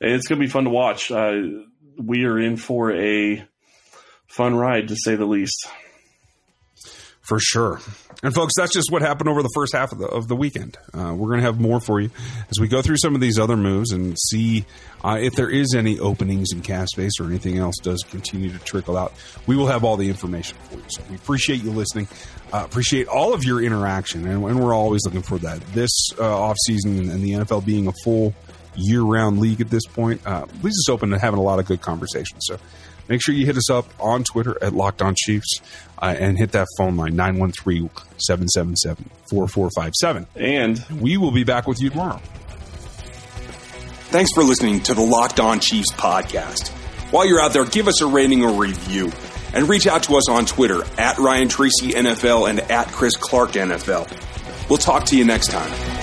It's 0.00 0.28
going 0.28 0.40
to 0.40 0.46
be 0.46 0.50
fun 0.50 0.64
to 0.64 0.70
watch. 0.70 1.10
Uh, 1.10 1.40
we 1.96 2.24
are 2.24 2.38
in 2.38 2.56
for 2.56 2.92
a 2.92 3.44
fun 4.28 4.54
ride, 4.54 4.88
to 4.88 4.96
say 4.96 5.16
the 5.16 5.26
least. 5.26 5.66
For 7.28 7.38
sure. 7.38 7.78
And 8.22 8.34
folks, 8.34 8.54
that's 8.56 8.72
just 8.72 8.90
what 8.90 9.02
happened 9.02 9.28
over 9.28 9.42
the 9.42 9.50
first 9.54 9.74
half 9.74 9.92
of 9.92 9.98
the 9.98 10.06
of 10.06 10.28
the 10.28 10.34
weekend. 10.34 10.78
Uh, 10.94 11.14
we're 11.14 11.28
going 11.28 11.40
to 11.40 11.44
have 11.44 11.60
more 11.60 11.78
for 11.78 12.00
you 12.00 12.10
as 12.48 12.58
we 12.58 12.66
go 12.66 12.80
through 12.80 12.96
some 12.96 13.14
of 13.14 13.20
these 13.20 13.38
other 13.38 13.56
moves 13.56 13.92
and 13.92 14.18
see 14.18 14.64
uh, 15.04 15.18
if 15.20 15.34
there 15.34 15.50
is 15.50 15.74
any 15.74 16.00
openings 16.00 16.48
in 16.52 16.62
cap 16.62 16.88
space 16.88 17.12
or 17.20 17.26
anything 17.26 17.58
else 17.58 17.76
does 17.82 18.02
continue 18.10 18.50
to 18.50 18.58
trickle 18.60 18.96
out. 18.96 19.12
We 19.46 19.56
will 19.56 19.66
have 19.66 19.84
all 19.84 19.98
the 19.98 20.08
information 20.08 20.56
for 20.62 20.76
you. 20.76 20.84
So 20.88 21.02
we 21.10 21.16
appreciate 21.16 21.62
you 21.62 21.70
listening. 21.70 22.08
Uh, 22.50 22.62
appreciate 22.64 23.08
all 23.08 23.34
of 23.34 23.44
your 23.44 23.62
interaction, 23.62 24.26
and, 24.26 24.42
and, 24.42 24.58
we're 24.58 24.74
always 24.74 25.04
looking 25.04 25.20
for 25.20 25.36
that. 25.38 25.60
This 25.74 25.90
uh, 26.18 26.24
off 26.24 26.56
season 26.64 27.10
and 27.10 27.22
the 27.22 27.32
NFL 27.32 27.66
being 27.66 27.88
a 27.88 27.92
full 28.02 28.34
year 28.74 29.02
round 29.02 29.38
league 29.38 29.60
at 29.60 29.68
this 29.68 29.84
point 29.86 30.26
uh, 30.26 30.46
leaves 30.62 30.78
us 30.78 30.88
open 30.88 31.10
to 31.10 31.18
having 31.18 31.38
a 31.38 31.42
lot 31.42 31.58
of 31.58 31.66
good 31.66 31.82
conversations. 31.82 32.40
So 32.46 32.58
make 33.08 33.22
sure 33.22 33.34
you 33.34 33.46
hit 33.46 33.56
us 33.56 33.70
up 33.70 33.86
on 33.98 34.24
Twitter 34.24 34.56
at 34.62 34.72
Locked 34.72 35.02
On 35.02 35.14
Chiefs 35.16 35.60
uh, 35.98 36.14
and 36.18 36.38
hit 36.38 36.52
that 36.52 36.66
phone 36.76 36.96
line 36.96 37.16
913 37.16 37.90
777 38.18 39.10
4457. 39.30 40.26
And 40.36 40.84
we 41.00 41.16
will 41.16 41.32
be 41.32 41.44
back 41.44 41.66
with 41.66 41.80
you 41.80 41.90
tomorrow. 41.90 42.20
Thanks 44.10 44.30
for 44.34 44.42
listening 44.42 44.82
to 44.84 44.94
the 44.94 45.02
Locked 45.02 45.38
On 45.40 45.60
Chiefs 45.60 45.92
podcast. 45.92 46.68
While 47.10 47.26
you're 47.26 47.40
out 47.40 47.52
there, 47.52 47.64
give 47.64 47.88
us 47.88 48.00
a 48.00 48.06
rating 48.06 48.42
or 48.44 48.60
review 48.60 49.12
and 49.52 49.68
reach 49.68 49.86
out 49.86 50.04
to 50.04 50.16
us 50.16 50.28
on 50.28 50.46
Twitter 50.46 50.82
at 50.98 51.18
Ryan 51.18 51.48
Tracy 51.48 51.90
NFL 51.90 52.48
and 52.48 52.60
at 52.60 52.88
Chris 52.88 53.16
Clark 53.16 53.52
NFL. 53.52 54.68
We'll 54.68 54.78
talk 54.78 55.04
to 55.06 55.16
you 55.16 55.24
next 55.24 55.50
time. 55.50 55.97